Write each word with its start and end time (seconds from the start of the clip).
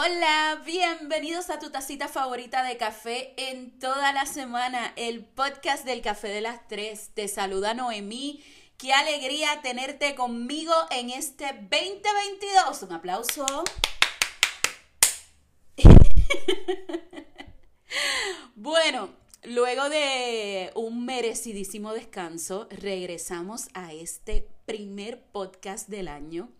Hola, 0.00 0.62
bienvenidos 0.64 1.50
a 1.50 1.58
tu 1.58 1.70
tacita 1.70 2.06
favorita 2.06 2.62
de 2.62 2.76
café 2.76 3.34
en 3.36 3.80
toda 3.80 4.12
la 4.12 4.26
semana, 4.26 4.92
el 4.94 5.24
podcast 5.24 5.84
del 5.84 6.02
café 6.02 6.28
de 6.28 6.40
las 6.40 6.68
tres. 6.68 7.10
Te 7.14 7.26
saluda 7.26 7.74
Noemí. 7.74 8.40
Qué 8.76 8.92
alegría 8.92 9.60
tenerte 9.60 10.14
conmigo 10.14 10.72
en 10.92 11.10
este 11.10 11.46
2022. 11.46 12.82
Un 12.84 12.92
aplauso. 12.92 13.44
bueno, 18.54 19.10
luego 19.42 19.88
de 19.88 20.70
un 20.76 21.06
merecidísimo 21.06 21.92
descanso, 21.92 22.68
regresamos 22.70 23.66
a 23.74 23.92
este 23.92 24.46
primer 24.64 25.24
podcast 25.32 25.88
del 25.88 26.06
año. 26.06 26.52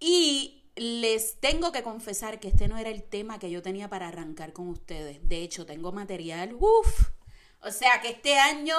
Y 0.00 0.57
les 0.78 1.40
tengo 1.40 1.72
que 1.72 1.82
confesar 1.82 2.40
que 2.40 2.48
este 2.48 2.68
no 2.68 2.78
era 2.78 2.90
el 2.90 3.02
tema 3.02 3.38
que 3.38 3.50
yo 3.50 3.62
tenía 3.62 3.88
para 3.88 4.08
arrancar 4.08 4.52
con 4.52 4.68
ustedes. 4.68 5.26
De 5.28 5.42
hecho, 5.42 5.66
tengo 5.66 5.92
material, 5.92 6.54
uff. 6.54 7.10
O 7.60 7.70
sea 7.70 8.00
que 8.00 8.10
este 8.10 8.38
año 8.38 8.76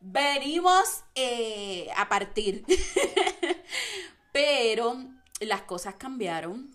venimos 0.00 1.04
eh, 1.14 1.88
a 1.96 2.08
partir. 2.08 2.64
Pero 4.32 4.96
las 5.40 5.62
cosas 5.62 5.94
cambiaron. 5.94 6.70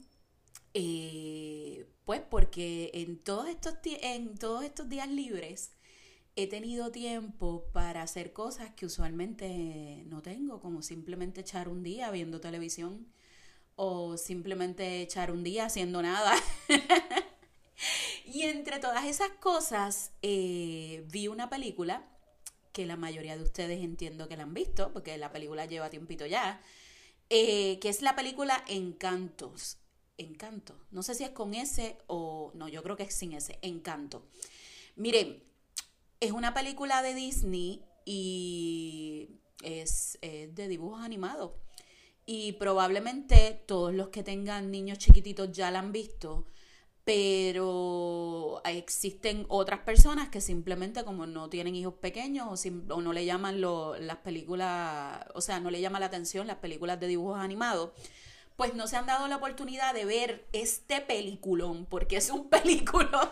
Eh, 0.74 1.88
pues 2.06 2.22
porque 2.22 2.92
en 2.96 3.20
todos, 3.20 3.48
estos, 3.48 3.76
en 3.84 4.38
todos 4.38 4.64
estos 4.64 4.90
días 4.90 5.08
libres 5.08 5.72
he 6.36 6.48
tenido 6.48 6.92
tiempo 6.92 7.70
para 7.74 8.02
hacer 8.02 8.34
cosas 8.34 8.72
que 8.72 8.88
usualmente 8.88 10.04
no 10.08 10.24
tengo, 10.24 10.60
como 10.60 10.82
simplemente 10.82 11.42
echar 11.42 11.70
un 11.70 11.84
día 11.84 12.10
viendo 12.10 12.42
televisión 12.42 13.13
o 13.76 14.18
simplemente 14.18 15.02
echar 15.02 15.32
un 15.32 15.44
día 15.44 15.66
haciendo 15.66 16.02
nada. 16.02 16.34
y 18.26 18.44
entre 18.44 18.80
todas 18.80 19.06
esas 19.06 19.30
cosas, 19.40 20.12
eh, 20.22 21.06
vi 21.10 21.28
una 21.28 21.50
película 21.50 22.08
que 22.72 22.86
la 22.86 22.98
mayoría 22.98 23.38
de 23.38 23.44
ustedes 23.44 23.84
entiendo 23.84 24.28
que 24.28 24.38
la 24.38 24.44
han 24.44 24.54
visto, 24.54 24.92
porque 24.92 25.18
la 25.18 25.32
película 25.32 25.66
lleva 25.66 25.90
tiempito 25.90 26.26
ya, 26.26 26.62
eh, 27.30 27.80
que 27.80 27.90
es 27.90 28.02
la 28.02 28.16
película 28.16 28.64
Encantos. 28.68 29.78
Encanto. 30.18 30.80
No 30.92 31.02
sé 31.02 31.16
si 31.16 31.24
es 31.24 31.32
con 31.32 31.56
ese 31.56 31.98
o 32.08 32.52
no, 32.54 32.68
yo 32.68 32.84
creo 32.84 32.96
que 32.96 33.04
es 33.04 33.16
sin 33.16 33.34
ese. 33.34 33.58
Encanto. 33.62 34.28
Miren, 34.96 35.44
es 36.20 36.32
una 36.32 36.54
película 36.54 37.02
de 37.02 37.16
Disney 37.16 37.84
y 38.06 39.30
es, 39.64 40.20
es 40.22 40.54
de 40.54 40.68
dibujos 40.68 41.02
animados 41.02 41.52
y 42.26 42.54
probablemente 42.54 43.64
todos 43.66 43.94
los 43.94 44.10
que 44.10 44.24
tengan 44.24 44.72
niños 44.72 44.98
chiquititos 44.98 45.52
ya 45.52 45.72
la 45.72 45.80
han 45.80 45.92
visto, 45.92 46.46
pero 47.04 48.62
existen 48.64 49.46
otras 49.50 49.82
personas 49.82 50.30
que 50.30 50.40
simplemente 50.40 51.04
como 51.04 51.26
no 51.26 51.50
tienen 51.50 51.76
hijos 51.76 51.96
pequeños 51.96 52.66
o, 52.90 53.02
no 53.02 53.14
le 53.14 53.26
llaman 53.26 53.60
las 53.62 54.18
películas, 54.18 55.26
o 55.34 55.42
sea, 55.42 55.60
no 55.60 55.70
le 55.70 55.82
llama 55.82 56.00
la 56.00 56.06
atención 56.06 56.48
las 56.48 56.58
películas 56.58 57.00
de 57.00 57.08
dibujos 57.08 57.40
animados, 57.40 57.92
pues 58.56 58.74
no 58.74 58.88
se 58.88 58.96
han 58.96 59.06
dado 59.06 59.28
la 59.28 59.38
oportunidad 59.38 59.94
de 59.94 60.06
ver 60.06 60.48
este 60.54 61.02
peliculón, 61.02 61.86
porque 61.86 62.18
es 62.18 62.30
un 62.30 62.50
peliculón. 62.50 63.30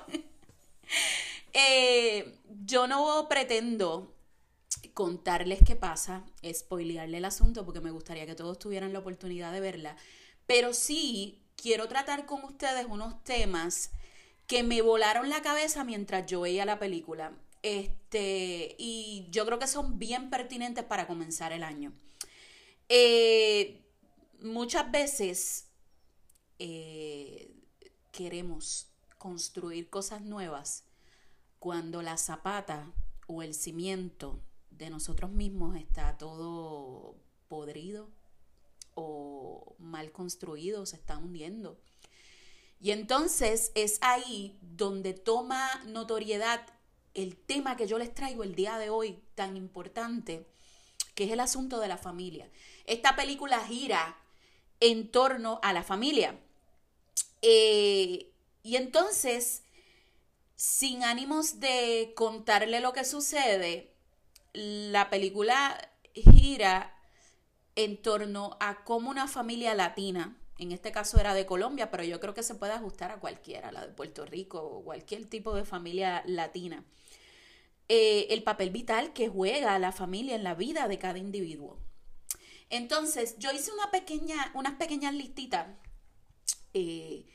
Eh, 1.54 2.40
yo 2.66 2.88
no 2.88 3.28
pretendo 3.30 4.14
contarles 4.94 5.60
qué 5.66 5.76
pasa, 5.76 6.26
spoilearle 6.52 7.18
el 7.18 7.26
asunto 7.26 7.66
porque 7.66 7.82
me 7.82 7.92
gustaría 7.92 8.26
que 8.26 8.36
todos 8.36 8.60
tuvieran 8.60 8.94
la 8.94 9.00
oportunidad 9.00 9.52
de 9.52 9.60
verla, 9.60 9.96
pero 10.48 10.74
sí 10.74 11.42
quiero 11.56 11.88
tratar 11.88 12.26
con 12.26 12.44
ustedes 12.44 12.86
unos 12.90 13.24
temas 13.24 13.92
que 14.48 14.64
me 14.64 14.82
volaron 14.82 15.30
la 15.30 15.42
cabeza 15.42 15.84
mientras 15.84 16.26
yo 16.26 16.42
veía 16.42 16.66
la 16.66 16.80
película. 16.80 17.34
Este, 17.64 18.76
y 18.80 19.28
yo 19.30 19.46
creo 19.46 19.60
que 19.60 19.68
son 19.68 20.00
bien 20.00 20.30
pertinentes 20.30 20.84
para 20.84 21.08
comenzar 21.08 21.54
el 21.54 21.64
año. 21.64 21.94
Eh, 22.90 23.82
muchas 24.42 24.92
veces 24.92 25.68
eh, 26.60 27.56
queremos 28.12 28.90
construir 29.18 29.90
cosas 29.90 30.22
nuevas 30.22 30.84
cuando 31.60 32.02
la 32.02 32.18
zapata 32.18 32.92
o 33.28 33.44
el 33.44 33.54
cimiento 33.54 34.42
de 34.82 34.90
nosotros 34.90 35.30
mismos 35.30 35.78
está 35.78 36.18
todo 36.18 37.16
podrido 37.48 38.10
o 38.96 39.76
mal 39.78 40.12
construido, 40.12 40.88
se 40.88 40.96
está 40.96 41.18
hundiendo. 41.18 41.80
Y 42.80 42.90
entonces 42.90 43.72
es 43.76 44.00
ahí 44.02 44.58
donde 44.60 45.14
toma 45.14 45.84
notoriedad 45.86 46.66
el 47.14 47.38
tema 47.38 47.78
que 47.78 47.86
yo 47.86 48.00
les 48.00 48.12
traigo 48.12 48.42
el 48.42 48.56
día 48.56 48.80
de 48.80 48.90
hoy 48.90 49.22
tan 49.36 49.56
importante, 49.56 50.48
que 51.14 51.26
es 51.26 51.32
el 51.32 51.42
asunto 51.42 51.80
de 51.80 51.88
la 51.88 51.98
familia. 51.98 52.50
Esta 52.86 53.16
película 53.16 53.64
gira 53.68 54.18
en 54.80 55.12
torno 55.12 55.60
a 55.62 55.74
la 55.74 55.84
familia. 55.84 56.40
Eh, 57.44 58.34
y 58.64 58.78
entonces, 58.78 59.62
sin 60.56 61.04
ánimos 61.04 61.60
de 61.60 62.14
contarle 62.16 62.80
lo 62.80 62.94
que 62.94 63.06
sucede, 63.06 63.91
la 64.54 65.10
película 65.10 65.92
gira 66.14 66.96
en 67.76 68.02
torno 68.02 68.58
a 68.60 68.84
cómo 68.84 69.10
una 69.10 69.28
familia 69.28 69.74
latina, 69.74 70.38
en 70.58 70.72
este 70.72 70.92
caso 70.92 71.20
era 71.20 71.34
de 71.34 71.46
Colombia, 71.46 71.90
pero 71.90 72.04
yo 72.04 72.20
creo 72.20 72.34
que 72.34 72.44
se 72.44 72.56
puede 72.56 72.74
ajustar 72.74 73.12
a 73.12 73.20
cualquiera, 73.20 73.72
la 73.72 73.86
de 73.86 73.94
Puerto 73.94 74.26
Rico 74.26 74.62
o 74.62 74.84
cualquier 74.84 75.26
tipo 75.26 75.56
de 75.56 75.66
familia 75.66 76.24
latina, 76.26 76.84
eh, 77.88 78.28
el 78.30 78.44
papel 78.44 78.70
vital 78.70 79.14
que 79.14 79.30
juega 79.30 79.80
la 79.80 79.92
familia 79.92 80.36
en 80.36 80.44
la 80.44 80.56
vida 80.56 80.88
de 80.88 81.00
cada 81.00 81.18
individuo. 81.18 81.80
Entonces, 82.70 83.36
yo 83.38 83.52
hice 83.52 83.72
una 83.72 83.92
pequeña, 83.92 84.52
unas 84.54 84.76
pequeñas 84.76 85.14
listitas 85.14 85.68
eh, 86.74 87.26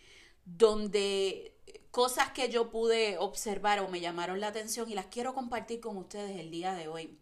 donde 0.44 1.55
cosas 1.96 2.30
que 2.32 2.50
yo 2.50 2.68
pude 2.68 3.16
observar 3.16 3.80
o 3.80 3.88
me 3.88 4.00
llamaron 4.00 4.38
la 4.38 4.48
atención 4.48 4.90
y 4.90 4.94
las 4.94 5.06
quiero 5.06 5.32
compartir 5.32 5.80
con 5.80 5.96
ustedes 5.96 6.38
el 6.38 6.50
día 6.50 6.74
de 6.74 6.88
hoy. 6.88 7.18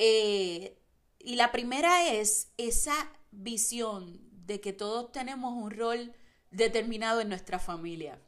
Eh, 0.00 0.76
y 1.20 1.36
la 1.36 1.52
primera 1.52 2.12
es 2.12 2.50
esa 2.56 3.12
visión 3.30 4.18
de 4.32 4.60
que 4.60 4.72
todos 4.72 5.12
tenemos 5.12 5.52
un 5.52 5.70
rol 5.70 6.12
determinado 6.50 7.20
en 7.20 7.28
nuestra 7.28 7.60
familia. 7.60 8.18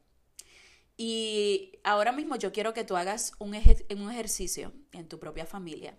Y 0.96 1.80
ahora 1.82 2.12
mismo 2.12 2.36
yo 2.36 2.52
quiero 2.52 2.72
que 2.72 2.84
tú 2.84 2.96
hagas 2.96 3.32
un, 3.40 3.48
un 3.48 4.12
ejercicio 4.12 4.72
en 4.92 5.08
tu 5.08 5.18
propia 5.18 5.46
familia, 5.46 5.98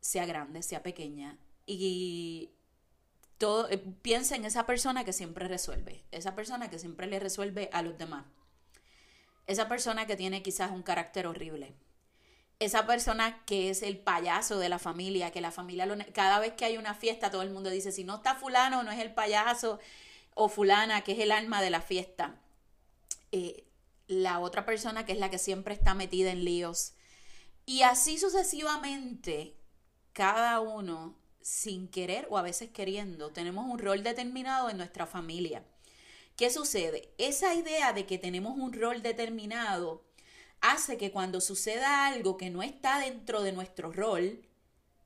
sea 0.00 0.26
grande, 0.26 0.64
sea 0.64 0.82
pequeña, 0.82 1.38
y 1.64 2.50
todo, 3.38 3.70
eh, 3.70 3.78
piensa 3.78 4.34
en 4.34 4.46
esa 4.46 4.66
persona 4.66 5.04
que 5.04 5.12
siempre 5.12 5.46
resuelve, 5.46 6.02
esa 6.10 6.34
persona 6.34 6.70
que 6.70 6.80
siempre 6.80 7.06
le 7.06 7.20
resuelve 7.20 7.70
a 7.72 7.82
los 7.82 7.96
demás. 7.96 8.24
Esa 9.50 9.66
persona 9.66 10.06
que 10.06 10.14
tiene 10.14 10.44
quizás 10.44 10.70
un 10.70 10.84
carácter 10.84 11.26
horrible. 11.26 11.74
Esa 12.60 12.86
persona 12.86 13.44
que 13.46 13.68
es 13.68 13.82
el 13.82 13.98
payaso 13.98 14.60
de 14.60 14.68
la 14.68 14.78
familia, 14.78 15.32
que 15.32 15.40
la 15.40 15.50
familia, 15.50 15.88
cada 16.12 16.38
vez 16.38 16.52
que 16.52 16.64
hay 16.64 16.76
una 16.76 16.94
fiesta, 16.94 17.32
todo 17.32 17.42
el 17.42 17.50
mundo 17.50 17.68
dice, 17.68 17.90
si 17.90 18.04
no 18.04 18.14
está 18.18 18.36
fulano, 18.36 18.84
no 18.84 18.92
es 18.92 19.00
el 19.00 19.12
payaso, 19.12 19.80
o 20.34 20.48
fulana, 20.48 21.00
que 21.00 21.10
es 21.10 21.18
el 21.18 21.32
alma 21.32 21.62
de 21.62 21.70
la 21.70 21.80
fiesta. 21.80 22.36
Eh, 23.32 23.64
la 24.06 24.38
otra 24.38 24.64
persona 24.64 25.04
que 25.04 25.10
es 25.14 25.18
la 25.18 25.30
que 25.30 25.38
siempre 25.38 25.74
está 25.74 25.94
metida 25.94 26.30
en 26.30 26.44
líos. 26.44 26.92
Y 27.66 27.82
así 27.82 28.18
sucesivamente, 28.18 29.56
cada 30.12 30.60
uno, 30.60 31.18
sin 31.42 31.88
querer 31.88 32.28
o 32.30 32.38
a 32.38 32.42
veces 32.42 32.70
queriendo, 32.70 33.32
tenemos 33.32 33.66
un 33.66 33.80
rol 33.80 34.04
determinado 34.04 34.70
en 34.70 34.76
nuestra 34.76 35.06
familia. 35.06 35.64
¿Qué 36.40 36.48
sucede? 36.48 37.12
Esa 37.18 37.52
idea 37.52 37.92
de 37.92 38.06
que 38.06 38.16
tenemos 38.16 38.56
un 38.56 38.72
rol 38.72 39.02
determinado 39.02 40.06
hace 40.62 40.96
que 40.96 41.12
cuando 41.12 41.38
suceda 41.38 42.06
algo 42.06 42.38
que 42.38 42.48
no 42.48 42.62
está 42.62 42.98
dentro 42.98 43.42
de 43.42 43.52
nuestro 43.52 43.92
rol, 43.92 44.40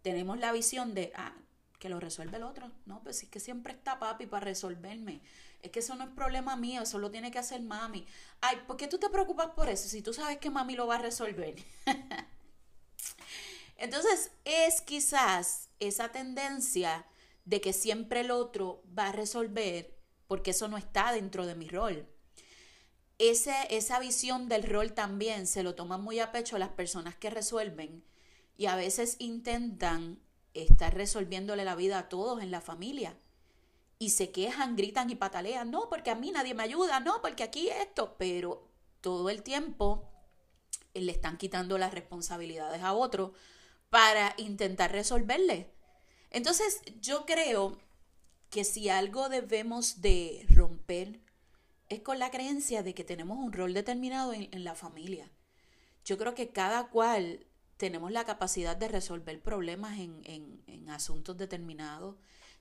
tenemos 0.03 0.39
la 0.39 0.53
visión 0.53 0.95
de, 0.95 1.11
ah, 1.17 1.35
que 1.81 1.89
lo 1.89 1.99
resuelve 1.99 2.37
el 2.37 2.45
otro. 2.45 2.71
No, 2.87 3.03
pues 3.03 3.25
es 3.25 3.29
que 3.31 3.41
siempre 3.41 3.73
está 3.73 3.99
papi 3.99 4.27
para 4.27 4.45
resolverme. 4.45 5.23
Es 5.61 5.73
que 5.73 5.81
eso 5.81 5.97
no 5.97 6.05
es 6.05 6.11
problema 6.11 6.55
mío, 6.55 6.83
eso 6.83 7.01
lo 7.01 7.11
tiene 7.11 7.33
que 7.33 7.41
hacer 7.41 7.61
mami. 7.63 8.07
Ay, 8.41 8.59
¿por 8.69 8.77
qué 8.77 8.87
tú 8.87 8.99
te 8.99 9.11
preocupas 9.11 9.49
por 9.57 9.69
eso 9.69 9.89
si 9.89 10.03
tú 10.03 10.15
sabes 10.15 10.39
que 10.39 10.51
mami 10.51 10.77
lo 10.77 10.87
va 10.87 10.95
a 10.95 10.99
resolver? 10.99 11.57
Entonces, 13.77 14.31
es 14.45 14.83
quizás 14.83 15.69
esa 15.81 16.13
tendencia 16.13 17.05
de 17.45 17.61
que 17.61 17.73
siempre 17.73 18.21
el 18.21 18.31
otro 18.31 18.85
va 18.97 19.09
a 19.09 19.13
resolver 19.13 19.94
porque 20.27 20.53
eso 20.53 20.69
no 20.69 20.77
está 20.77 21.13
dentro 21.13 21.47
de 21.47 21.55
mi 21.55 21.69
rol. 21.69 22.07
Ese, 23.19 23.55
esa 23.71 23.99
visión 24.01 24.49
del 24.49 24.65
rol 24.65 24.93
también 24.93 25.47
se 25.47 25.63
lo 25.63 25.75
toman 25.75 26.03
muy 26.03 26.19
a 26.21 26.33
pecho 26.33 26.59
las 26.59 26.71
personas 26.71 27.15
que 27.17 27.31
resuelven 27.31 28.05
y 28.57 28.67
a 28.67 28.77
veces 28.77 29.17
intentan 29.19 30.21
estar 30.53 30.95
resolviéndole 30.95 31.65
la 31.65 31.77
vida 31.77 31.99
a 31.99 32.09
todos 32.09 32.43
en 32.43 32.51
la 32.51 32.61
familia. 32.61 33.19
y 33.99 34.11
se 34.11 34.31
quejan, 34.33 34.77
gritan 34.77 35.09
y 35.11 35.15
patalean, 35.15 35.71
no, 35.71 35.89
porque 35.89 36.11
a 36.11 36.15
mí 36.15 36.31
nadie 36.31 36.55
me 36.55 36.63
ayuda, 36.65 37.01
no, 37.01 37.23
porque 37.23 37.43
aquí 37.43 37.69
esto, 37.71 38.17
pero 38.19 38.69
todo 39.01 39.31
el 39.31 39.43
tiempo 39.43 40.11
le 40.95 41.13
están 41.13 41.39
quitando 41.39 41.79
las 41.79 41.95
responsabilidades 41.95 42.83
a 42.83 42.93
otro 42.93 43.33
para 43.91 44.35
intentar 44.37 44.93
resolverle. 44.93 45.71
Entonces, 46.31 46.83
yo 47.01 47.25
creo 47.27 47.79
que 48.55 48.63
si 48.63 48.89
algo 48.89 49.29
debemos 49.29 50.01
de 50.01 50.47
romper 50.49 51.21
es 51.89 52.03
con 52.03 52.21
la 52.21 52.31
creencia 52.31 52.85
de 52.85 52.95
que 52.95 53.03
tenemos 53.03 53.37
un 53.37 53.53
rol 53.53 53.75
determinado 53.75 54.33
en, 54.33 54.49
en 54.53 54.63
la 54.63 54.77
familia. 54.77 55.29
Yo 56.05 56.17
creo 56.19 56.37
que 56.37 56.51
cada 56.51 56.89
cual 56.89 57.49
tenemos 57.79 58.13
la 58.13 58.25
capacidad 58.25 58.77
de 58.77 58.87
resolver 58.87 59.43
problemas 59.43 59.99
en, 59.99 60.21
en, 60.23 60.63
en 60.69 60.89
asuntos 60.89 61.37
determinados, 61.37 62.15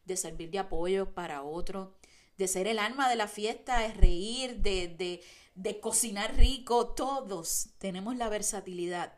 de 0.05 0.17
servir 0.17 0.49
de 0.49 0.57
apoyo 0.57 1.13
para 1.13 1.43
otro, 1.43 1.95
de 2.39 2.47
ser 2.47 2.65
el 2.65 2.79
alma 2.79 3.07
de 3.07 3.15
la 3.15 3.27
fiesta, 3.27 3.77
de 3.77 3.93
reír, 3.93 4.61
de, 4.61 4.87
de, 4.87 5.21
de 5.53 5.79
cocinar 5.79 6.35
rico. 6.35 6.87
Todos 6.95 7.69
tenemos 7.77 8.17
la 8.17 8.29
versatilidad 8.29 9.13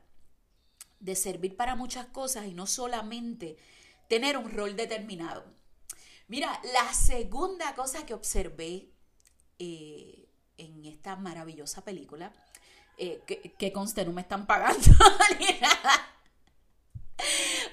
de 1.00 1.16
servir 1.16 1.56
para 1.56 1.78
muchas 1.78 2.08
cosas 2.08 2.48
y 2.48 2.54
no 2.54 2.68
solamente 2.68 3.56
tener 4.10 4.36
un 4.36 4.52
rol 4.52 4.76
determinado. 4.76 5.55
Mira, 6.28 6.60
la 6.74 6.94
segunda 6.94 7.76
cosa 7.76 8.06
que 8.06 8.14
observé 8.14 8.90
eh, 9.60 10.28
en 10.58 10.86
esta 10.86 11.16
maravillosa 11.16 11.84
película, 11.84 12.34
eh, 12.98 13.22
que, 13.28 13.54
que, 13.58 13.72
conste, 13.72 14.06
no 14.06 14.14
me 14.14 14.22
están 14.22 14.48
pagando 14.48 14.82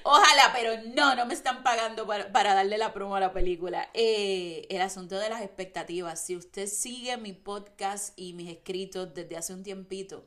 Ojalá, 0.03 0.51
pero 0.53 0.81
no, 0.93 1.15
no 1.15 1.25
me 1.25 1.33
están 1.33 1.63
pagando 1.63 2.05
para, 2.05 2.53
darle 2.53 2.77
la 2.77 2.93
promo 2.93 3.15
a 3.15 3.19
la 3.21 3.31
película. 3.31 3.89
Eh, 3.93 4.67
el 4.69 4.81
asunto 4.81 5.17
de 5.17 5.29
las 5.29 5.41
expectativas. 5.41 6.19
Si 6.19 6.35
usted 6.35 6.67
sigue 6.67 7.15
mi 7.17 7.33
podcast 7.33 8.13
y 8.17 8.33
mis 8.33 8.51
escritos 8.51 9.13
desde 9.13 9.37
hace 9.37 9.53
un 9.53 9.63
tiempito, 9.63 10.25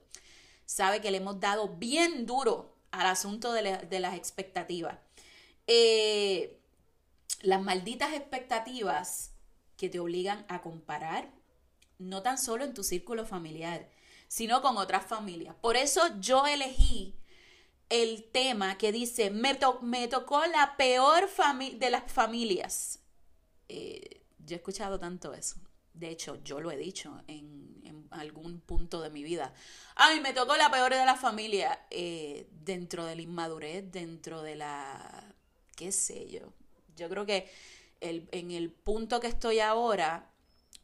sabe 0.65 1.01
que 1.01 1.11
le 1.11 1.19
hemos 1.19 1.41
dado 1.41 1.69
bien 1.69 2.25
duro 2.25 2.75
al 2.91 3.07
asunto 3.07 3.53
de, 3.53 4.01
las 4.01 4.15
expectativas. 4.15 4.97
Eh, 5.67 6.59
las 7.47 7.63
malditas 7.63 8.13
expectativas 8.13 9.33
que 9.77 9.89
te 9.89 10.01
obligan 10.01 10.45
a 10.49 10.63
comparar, 10.63 11.31
no 11.99 12.23
tan 12.23 12.39
solo 12.39 12.65
en 12.65 12.75
tu 12.75 12.83
círculo 12.83 13.25
familiar, 13.25 13.89
sino 14.27 14.63
con 14.63 14.77
otras 14.77 15.07
familias. 15.07 15.55
Por 15.61 15.77
eso 15.77 16.03
yo 16.19 16.47
elegí 16.47 17.17
el 17.89 18.25
tema 18.33 18.79
que 18.79 18.91
dice, 18.91 19.31
me, 19.31 19.55
tocó 19.55 20.45
la 20.47 20.77
peor 20.77 21.29
de 21.75 21.91
las 21.91 22.11
familias. 22.11 22.99
Eh, 23.69 24.23
yo 24.39 24.57
he 24.57 24.59
escuchado 24.59 24.99
tanto 24.99 25.33
eso. 25.33 25.57
De 25.95 26.11
hecho, 26.11 26.43
yo 26.43 26.61
lo 26.61 26.73
he 26.73 26.77
dicho 26.77 27.23
en, 27.29 27.81
en, 27.85 28.09
algún 28.11 28.61
punto 28.61 29.01
de 29.01 29.11
mi 29.11 29.23
vida. 29.23 29.55
Ay, 29.95 30.21
me 30.21 30.33
tocó 30.33 30.57
la 30.57 30.71
peor 30.71 30.93
de 30.93 31.05
la 31.05 31.15
familia. 31.15 31.87
Eh, 31.91 32.49
dentro 32.51 33.05
de 33.05 33.15
la 33.15 33.23
inmadurez, 33.23 33.91
dentro 33.93 34.43
de 34.43 34.57
la... 34.57 35.33
qué 35.77 35.93
sé 35.93 36.29
yo. 36.29 36.53
Yo 36.97 37.09
creo 37.09 37.27
que 37.27 37.49
en 38.01 38.51
el 38.51 38.71
punto 38.71 39.21
que 39.21 39.27
estoy 39.27 39.61
ahora, 39.61 40.31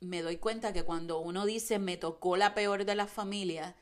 me 0.00 0.23
doy 0.23 0.37
cuenta 0.37 0.73
que 0.73 0.82
cuando 0.82 1.20
uno 1.20 1.47
dice 1.47 1.79
me 1.79 1.97
tocó 1.97 2.37
la 2.37 2.55
peor 2.55 2.85
de 2.85 2.94
las 2.94 3.11
familias, 3.11 3.75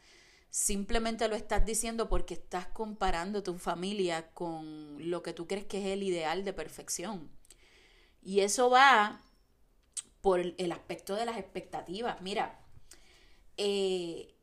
simplemente 0.51 1.29
lo 1.29 1.37
estás 1.37 1.65
diciendo 1.65 2.09
porque 2.09 2.35
estás 2.35 2.67
comparando 2.67 3.43
tu 3.43 3.57
familia 3.59 4.31
con 4.33 5.11
lo 5.11 5.23
que 5.23 5.33
tú 5.33 5.47
crees 5.47 5.65
que 5.65 5.79
es 5.79 5.87
el 5.87 6.03
ideal 6.03 6.45
de 6.45 6.53
perfección. 6.53 7.31
Y 8.23 8.41
eso 8.41 8.69
va 8.69 9.23
por 10.21 10.41
el 10.41 10.73
aspecto 10.73 11.15
de 11.15 11.25
las 11.25 11.39
expectativas. 11.39 12.21
Mira, 12.21 12.61
eh, 13.57 14.35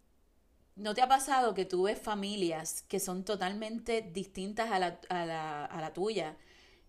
¿no 0.75 0.95
te 0.95 1.01
ha 1.01 1.07
pasado 1.07 1.54
que 1.54 1.66
tú 1.66 1.83
ves 1.83 2.00
familias 2.00 2.83
que 2.88 3.00
son 3.00 3.24
totalmente 3.24 4.01
distintas 4.01 4.72
a 4.72 4.80
la, 4.80 5.00
a 5.10 5.25
la, 5.25 5.66
a 5.66 5.81
la 5.81 5.94
tuya 5.94 6.38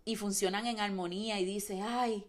y 0.09 0.17
funcionan 0.17 0.67
en 0.67 0.81
armonía 0.81 1.39
y 1.39 1.45
dices, 1.45 1.81
ay, 1.83 2.25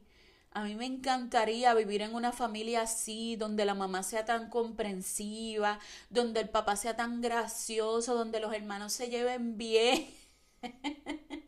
a 0.51 0.65
mí 0.65 0.75
me 0.75 0.85
encantaría 0.85 1.73
vivir 1.73 2.01
en 2.01 2.13
una 2.13 2.33
familia 2.33 2.81
así, 2.81 3.37
donde 3.37 3.63
la 3.63 3.73
mamá 3.73 4.03
sea 4.03 4.25
tan 4.25 4.49
comprensiva, 4.49 5.79
donde 6.09 6.41
el 6.41 6.49
papá 6.49 6.75
sea 6.75 6.97
tan 6.97 7.21
gracioso, 7.21 8.15
donde 8.15 8.41
los 8.41 8.53
hermanos 8.53 8.91
se 8.91 9.07
lleven 9.07 9.57
bien. 9.57 10.13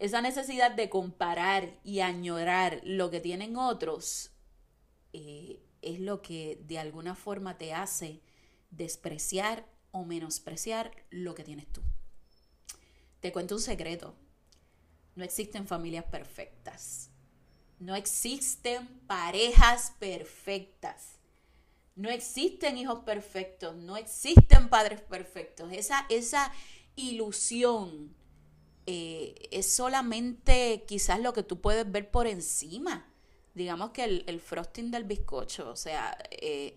Esa 0.00 0.20
necesidad 0.20 0.72
de 0.72 0.90
comparar 0.90 1.78
y 1.84 2.00
añorar 2.00 2.80
lo 2.82 3.08
que 3.08 3.20
tienen 3.20 3.56
otros 3.56 4.32
eh, 5.12 5.62
es 5.80 6.00
lo 6.00 6.22
que 6.22 6.60
de 6.66 6.80
alguna 6.80 7.14
forma 7.14 7.56
te 7.56 7.72
hace 7.72 8.20
despreciar 8.72 9.64
o 9.92 10.02
menospreciar 10.02 10.90
lo 11.10 11.36
que 11.36 11.44
tienes 11.44 11.68
tú. 11.68 11.82
Te 13.20 13.30
cuento 13.30 13.54
un 13.54 13.60
secreto. 13.60 14.16
No 15.14 15.24
existen 15.24 15.66
familias 15.66 16.04
perfectas. 16.04 17.10
No 17.78 17.94
existen 17.94 18.86
parejas 19.06 19.92
perfectas. 19.98 21.18
No 21.96 22.10
existen 22.10 22.76
hijos 22.78 23.00
perfectos. 23.00 23.74
No 23.76 23.96
existen 23.96 24.68
padres 24.68 25.00
perfectos. 25.00 25.72
Esa, 25.72 26.06
esa 26.08 26.52
ilusión 26.96 28.14
eh, 28.86 29.48
es 29.50 29.72
solamente 29.72 30.84
quizás 30.86 31.20
lo 31.20 31.32
que 31.32 31.42
tú 31.42 31.60
puedes 31.60 31.90
ver 31.90 32.10
por 32.10 32.26
encima. 32.26 33.06
Digamos 33.54 33.90
que 33.90 34.04
el, 34.04 34.40
frosting 34.40 34.90
del 34.90 35.04
bizcocho. 35.04 35.70
O 35.70 35.76
sea, 35.76 36.16
eh, 36.30 36.76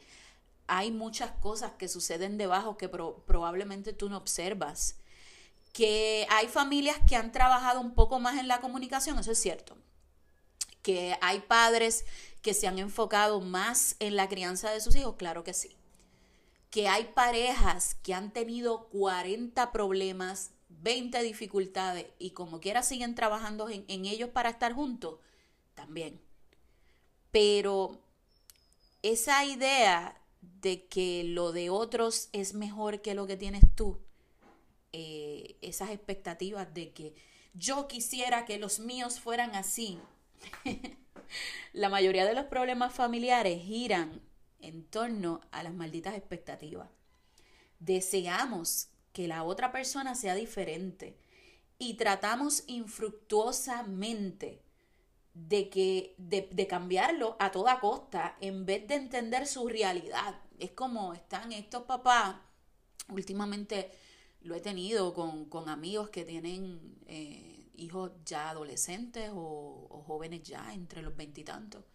hay 0.68 0.92
muchas 0.92 1.32
cosas 1.32 1.74
que 1.74 1.88
suceden 1.88 2.38
debajo 2.38 2.78
que 2.78 2.90
probablemente 2.90 3.94
tú 3.94 4.10
no 4.10 4.18
observas. 4.18 4.98
Que 5.74 6.26
hay 6.30 6.48
familias 6.48 6.98
que 7.08 7.18
han 7.18 7.34
trabajado 7.34 7.82
un 7.82 7.94
poco 7.94 8.22
más 8.22 8.40
en 8.40 8.48
la 8.48 8.62
comunicación, 8.62 9.20
eso 9.20 9.34
es 9.34 9.40
cierto 9.40 9.76
que 10.84 11.18
hay 11.22 11.40
padres 11.40 12.06
que 12.42 12.54
se 12.54 12.68
han 12.68 12.78
enfocado 12.78 13.42
más 13.42 13.96
en 14.00 14.16
la 14.16 14.30
crianza 14.30 14.70
de 14.70 14.82
sus 14.82 14.96
hijos, 14.96 15.16
claro 15.16 15.44
que 15.44 15.54
sí. 15.54 15.76
Que 16.70 16.88
hay 16.88 17.06
parejas 17.06 17.96
que 18.04 18.14
han 18.14 18.32
tenido 18.32 18.90
40 18.90 19.72
problemas, 19.72 20.52
20 20.70 21.24
dificultades 21.24 22.08
y 22.20 22.32
como 22.32 22.60
quiera 22.60 22.84
siguen 22.84 23.16
trabajando 23.16 23.70
en, 23.70 23.86
en 23.88 24.06
ellos 24.06 24.30
para 24.30 24.50
estar 24.50 24.74
juntos, 24.74 25.20
también. 25.74 26.22
Pero 27.32 28.02
esa 29.02 29.46
idea 29.46 30.20
de 30.42 30.86
que 30.88 31.24
lo 31.24 31.54
de 31.54 31.70
otros 31.70 32.28
es 32.34 32.54
mejor 32.54 33.02
que 33.02 33.16
lo 33.16 33.26
que 33.26 33.38
tienes 33.38 33.64
tú, 33.74 34.00
eh, 34.94 35.58
esas 35.62 35.90
expectativas 35.90 36.74
de 36.74 36.92
que 36.92 37.16
yo 37.54 37.88
quisiera 37.88 38.46
que 38.46 38.60
los 38.60 38.80
míos 38.80 39.20
fueran 39.20 39.56
así, 39.56 40.00
la 41.74 41.90
mayoría 41.90 42.26
de 42.26 42.34
los 42.34 42.46
problemas 42.46 42.94
familiares 42.94 43.62
giran 43.64 44.22
en 44.60 44.84
torno 44.86 45.42
a 45.52 45.64
las 45.64 45.74
malditas 45.74 46.16
expectativas. 46.16 46.90
Deseamos 47.80 48.90
que 49.12 49.28
la 49.28 49.44
otra 49.44 49.72
persona 49.72 50.16
sea 50.16 50.36
diferente 50.36 51.18
y 51.78 51.96
tratamos 51.96 52.64
infructuosamente 52.68 54.62
de, 55.34 55.70
que, 55.70 56.16
de, 56.18 56.48
de, 56.52 56.68
cambiarlo 56.68 57.36
a 57.40 57.52
toda 57.52 57.80
costa 57.80 58.38
en 58.40 58.66
vez 58.66 58.88
de 58.88 58.96
entender 58.96 59.48
su 59.48 59.68
realidad. 59.68 60.40
Es 60.60 60.72
como 60.72 61.14
están 61.14 61.52
estos 61.52 61.84
papás, 61.84 62.36
últimamente 63.10 63.92
lo 64.44 64.56
he 64.56 64.62
tenido 64.62 65.14
con, 65.14 65.46
con 65.46 65.70
amigos 65.70 66.10
que 66.10 66.26
tienen 66.26 66.98
eh, 67.08 67.70
hijos 67.76 68.12
ya 68.26 68.50
adolescentes 68.50 69.32
o, 69.34 70.04
jóvenes 70.06 70.44
ya 70.44 70.74
entre 70.74 71.02
los 71.02 71.16
veintitantos, 71.16 71.86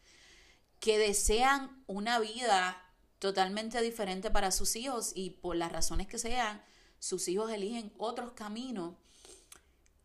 que 0.81 0.99
desean 0.99 1.85
una 1.87 2.19
vida 2.19 2.83
totalmente 3.19 3.83
diferente 3.83 4.31
para 4.31 4.51
sus 4.51 4.77
hijos 4.77 5.13
y 5.15 5.31
por 5.31 5.57
las 5.57 5.71
razones 5.71 6.07
que 6.07 6.19
sean, 6.19 6.63
sus 6.99 7.29
hijos 7.29 7.51
eligen 7.53 7.93
otros 7.99 8.33
caminos 8.33 8.95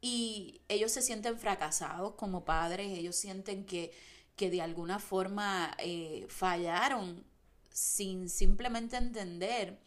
y 0.01 0.61
ellos 0.67 0.91
se 0.91 1.01
sienten 1.01 1.39
fracasados 1.39 2.15
como 2.15 2.43
padres, 2.43 2.97
ellos 2.97 3.15
sienten 3.15 3.65
que, 3.65 3.93
que 4.35 4.49
de 4.49 4.61
alguna 4.61 4.99
forma 4.99 5.75
eh, 5.79 6.25
fallaron 6.27 7.23
sin 7.69 8.29
simplemente 8.29 8.97
entender 8.97 9.79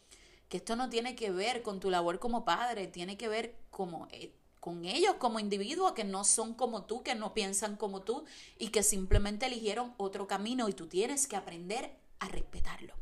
que 0.49 0.57
esto 0.57 0.75
no 0.75 0.89
tiene 0.89 1.15
que 1.15 1.31
ver 1.31 1.61
con 1.61 1.79
tu 1.79 1.89
labor 1.89 2.19
como 2.19 2.45
padre, 2.45 2.87
tiene 2.87 3.17
que 3.17 3.27
ver 3.27 3.55
como 3.69 4.07
eh, 4.11 4.33
con 4.59 4.85
ellos 4.85 5.15
como 5.17 5.39
individuos 5.39 5.93
que 5.93 6.03
no 6.03 6.23
son 6.23 6.53
como 6.53 6.83
tú, 6.83 7.01
que 7.01 7.15
no 7.15 7.33
piensan 7.33 7.77
como 7.77 8.01
tú 8.01 8.25
y 8.57 8.67
que 8.69 8.83
simplemente 8.83 9.45
eligieron 9.45 9.93
otro 9.97 10.27
camino 10.27 10.67
y 10.67 10.73
tú 10.73 10.87
tienes 10.87 11.27
que 11.27 11.37
aprender 11.37 11.97
a 12.19 12.27
respetarlo. 12.27 12.93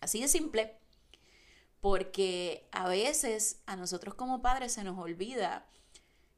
Así 0.00 0.20
de 0.20 0.28
simple. 0.28 0.78
Porque 1.80 2.66
a 2.72 2.88
veces 2.88 3.60
a 3.66 3.76
nosotros 3.76 4.14
como 4.14 4.40
padres 4.40 4.72
se 4.72 4.84
nos 4.84 4.98
olvida 4.98 5.66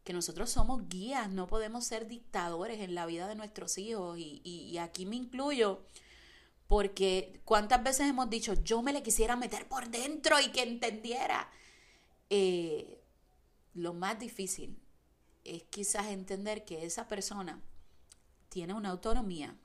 que 0.02 0.12
nosotros 0.12 0.50
somos 0.50 0.88
guías, 0.88 1.30
no 1.30 1.46
podemos 1.46 1.84
ser 1.84 2.08
dictadores 2.08 2.80
en 2.80 2.94
la 2.94 3.06
vida 3.06 3.28
de 3.28 3.34
nuestros 3.34 3.78
hijos 3.78 4.18
y, 4.18 4.40
y 4.42 4.78
aquí 4.78 5.06
me 5.06 5.16
incluyo 5.16 5.82
porque 6.68 7.40
cuántas 7.44 7.82
veces 7.82 8.08
hemos 8.08 8.30
dicho, 8.30 8.54
yo 8.62 8.82
me 8.82 8.92
le 8.92 9.02
quisiera 9.02 9.34
meter 9.36 9.66
por 9.66 9.88
dentro 9.88 10.38
y 10.38 10.50
que 10.52 10.62
entendiera. 10.62 11.50
Eh, 12.30 13.00
lo 13.74 13.94
más 13.94 14.18
difícil 14.18 14.78
es 15.44 15.62
quizás 15.64 16.08
entender 16.08 16.64
que 16.66 16.84
esa 16.84 17.08
persona 17.08 17.62
tiene 18.50 18.74
una 18.74 18.90
autonomía 18.90 19.56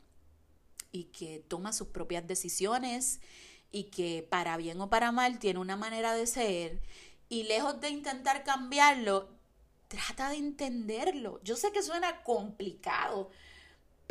y 0.94 1.06
que 1.06 1.44
toma 1.48 1.74
sus 1.74 1.90
propias 1.90 2.26
decisiones 2.26 3.20
y 3.70 3.86
que 3.86 4.26
para 4.30 4.56
bien 4.56 4.80
o 4.80 4.90
para 4.90 5.12
mal 5.12 5.40
tiene 5.40 5.60
una 5.60 5.76
manera 5.76 6.14
de 6.14 6.26
ser 6.26 6.82
y 7.28 7.44
lejos 7.44 7.82
de 7.82 7.90
intentar 7.90 8.44
cambiarlo, 8.44 9.28
trata 9.90 10.30
de 10.30 10.38
entenderlo. 10.38 11.42
Yo 11.44 11.58
sé 11.58 11.74
que 11.74 11.84
suena 11.84 12.24
complicado, 12.24 13.30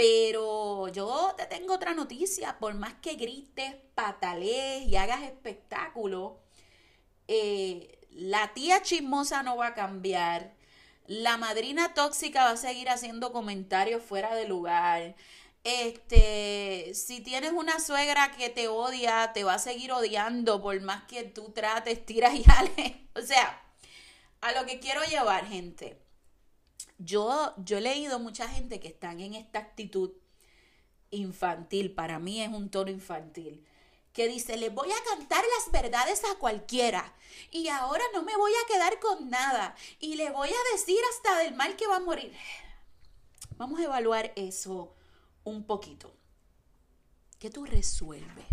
pero 0.03 0.89
yo 0.89 1.33
te 1.37 1.47
tengo 1.47 1.75
otra 1.75 1.95
noticia, 1.95 2.59
por 2.59 2.75
más 2.75 2.95
que 2.95 3.15
grites, 3.15 3.77
patalees 3.95 4.89
y 4.89 4.97
hagas 4.97 5.23
espectáculo, 5.23 6.41
eh, 7.29 8.01
la 8.11 8.53
tía 8.53 8.83
chismosa 8.83 9.45
no 9.45 9.57
va 9.57 9.69
a 9.69 9.75
cambiar, 9.75 10.55
la 11.07 11.37
madrina 11.37 11.95
tóxica 11.95 12.47
va 12.47 12.51
a 12.51 12.57
seguir 12.57 12.89
haciendo 12.91 13.33
comentarios 13.33 14.03
fuera 14.03 14.35
de 14.35 14.49
lugar. 14.49 15.15
Este, 15.63 16.93
si 16.95 17.21
tienes 17.21 17.53
una 17.53 17.79
suegra 17.79 18.33
que 18.33 18.51
te 18.51 18.67
odia, 18.67 19.33
te 19.33 19.45
va 19.45 19.55
a 19.55 19.59
seguir 19.61 19.93
odiando 19.93 20.61
por 20.61 20.81
más 20.81 21.05
que 21.05 21.23
tú 21.23 21.53
trates, 21.53 22.05
tiras 22.05 22.35
y. 22.35 22.45
O 23.15 23.21
sea, 23.21 23.63
a 24.41 24.51
lo 24.53 24.67
que 24.67 24.81
quiero 24.81 25.05
llevar, 25.05 25.47
gente 25.47 26.02
yo, 27.05 27.55
yo 27.59 27.79
he 27.79 27.81
leído 27.81 28.19
mucha 28.19 28.49
gente 28.49 28.81
que 28.81 28.89
están 28.89 29.21
en 29.21 29.35
esta 29.35 29.59
actitud 29.59 30.13
infantil, 31.11 31.93
para 31.95 32.19
mí 32.19 32.43
es 32.43 32.49
un 32.49 32.71
tono 32.71 32.91
infantil, 32.91 33.65
que 34.13 34.29
dice, 34.29 34.57
le 34.57 34.69
voy 34.69 34.91
a 34.91 35.17
cantar 35.17 35.45
las 35.59 35.73
verdades 35.73 36.23
a 36.25 36.39
cualquiera 36.39 37.15
y 37.51 37.69
ahora 37.69 38.05
no 38.13 38.23
me 38.23 38.37
voy 38.37 38.53
a 38.53 38.73
quedar 38.73 38.99
con 39.01 39.31
nada 39.31 39.75
y 40.01 40.17
le 40.17 40.31
voy 40.31 40.49
a 40.49 40.73
decir 40.73 40.99
hasta 41.15 41.39
del 41.39 41.55
mal 41.55 41.77
que 41.77 41.87
va 41.87 41.97
a 41.97 42.01
morir. 42.01 42.35
Vamos 43.57 43.81
a 43.81 43.85
evaluar 43.85 44.33
eso 44.37 44.95
un 45.45 45.65
poquito. 45.65 46.13
¿Qué 47.39 47.51
tú 47.51 47.65
resuelves? 47.65 48.47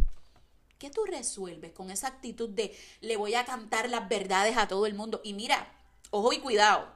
¿Qué 0.78 0.90
tú 0.90 1.04
resuelves 1.06 1.74
con 1.74 1.92
esa 1.92 2.08
actitud 2.08 2.50
de 2.50 2.78
le 3.02 3.18
voy 3.18 3.36
a 3.36 3.46
cantar 3.46 3.90
las 3.90 4.08
verdades 4.08 4.58
a 4.58 4.68
todo 4.68 4.86
el 4.86 4.94
mundo? 4.94 5.20
Y 5.24 5.34
mira, 5.34 5.74
ojo 6.10 6.32
y 6.32 6.40
cuidado, 6.40 6.90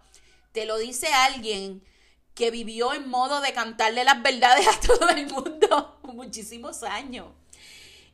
te 0.53 0.65
lo 0.65 0.77
dice 0.77 1.07
alguien 1.07 1.83
que 2.33 2.49
vivió 2.49 2.93
en 2.93 3.09
modo 3.09 3.41
de 3.41 3.53
cantarle 3.53 4.03
las 4.05 4.23
verdades 4.23 4.67
a 4.67 4.79
todo 4.87 5.09
el 5.09 5.27
mundo 5.27 5.99
muchísimos 6.13 6.83
años. 6.83 7.27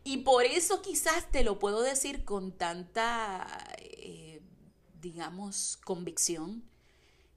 Y 0.03 0.17
por 0.17 0.46
eso 0.46 0.81
quizás 0.81 1.29
te 1.29 1.43
lo 1.43 1.60
puedo 1.60 1.81
decir 1.81 2.25
con 2.25 2.51
tanta, 2.51 3.46
eh, 3.77 4.41
digamos, 5.01 5.77
convicción, 5.86 6.63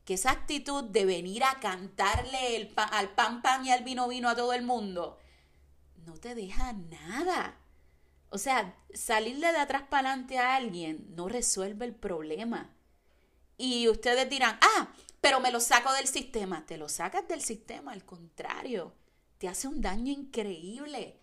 que 0.04 0.14
esa 0.14 0.30
actitud 0.30 0.85
de 0.85 1.04
venir 1.04 1.44
a 1.44 1.61
cantarle 1.61 2.56
el 2.56 2.73
al 2.76 3.11
pan 3.14 3.42
pan 3.42 3.66
y 3.66 3.71
al 3.71 3.85
vino 3.85 4.09
vino 4.09 4.28
a 4.28 4.37
todo 4.37 4.52
el 4.52 4.62
mundo, 4.62 5.18
no 6.06 6.14
te 6.14 6.35
deja 6.35 6.73
nada. 6.73 7.59
O 8.30 8.38
sea, 8.38 8.75
salirle 8.94 9.52
de 9.52 9.59
atrás 9.59 9.82
para 9.90 10.11
adelante 10.11 10.38
a 10.38 10.56
alguien 10.56 11.06
no 11.14 11.28
resuelve 11.28 11.85
el 11.85 11.94
problema. 11.94 12.75
Y 13.62 13.88
ustedes 13.88 14.28
dirán, 14.28 14.59
ah, 14.61 14.92
pero 15.21 15.38
me 15.38 15.52
lo 15.52 15.61
saco 15.61 15.92
del 15.92 16.09
sistema. 16.09 16.66
Te 16.66 16.76
lo 16.76 16.88
sacas 16.88 17.28
del 17.28 17.40
sistema, 17.40 17.92
al 17.92 18.04
contrario, 18.04 18.92
te 19.38 19.47
hace 19.47 19.69
un 19.69 19.81
daño 19.81 20.12
increíble. 20.12 21.21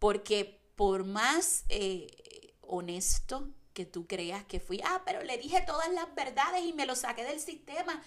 Porque 0.00 0.60
por 0.74 1.04
más 1.04 1.64
eh, 1.68 2.56
honesto 2.62 3.50
que 3.72 3.86
tú 3.86 4.08
creas 4.08 4.44
que 4.46 4.58
fui, 4.58 4.80
ah, 4.84 5.02
pero 5.06 5.22
le 5.22 5.38
dije 5.38 5.62
todas 5.64 5.88
las 5.92 6.12
verdades 6.16 6.64
y 6.64 6.72
me 6.72 6.86
lo 6.86 6.96
saqué 6.96 7.22
del 7.22 7.38
sistema. 7.38 8.02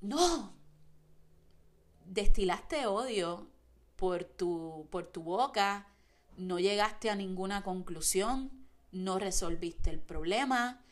No, 0.00 0.52
destilaste 2.04 2.86
odio 2.86 3.46
por 3.94 4.24
tu, 4.24 4.88
por 4.90 5.06
tu 5.06 5.22
boca, 5.22 5.86
no 6.36 6.58
llegaste 6.58 7.10
a 7.10 7.14
ninguna 7.14 7.62
conclusión, 7.62 8.50
no 8.90 9.20
resolviste 9.20 9.90
el 9.90 10.00
problema, 10.00 10.82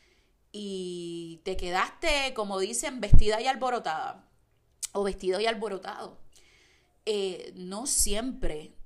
y 0.56 1.40
te 1.42 1.56
quedaste, 1.56 2.32
como 2.32 2.60
dicen, 2.60 3.00
vestida 3.00 3.40
y 3.40 3.48
alborotada 3.48 4.30
o 4.92 5.02
vestido 5.02 5.40
y 5.40 5.46
alborotado. 5.46 6.16
Eh, 7.06 7.52
no 7.56 7.88
siempre 7.88 8.76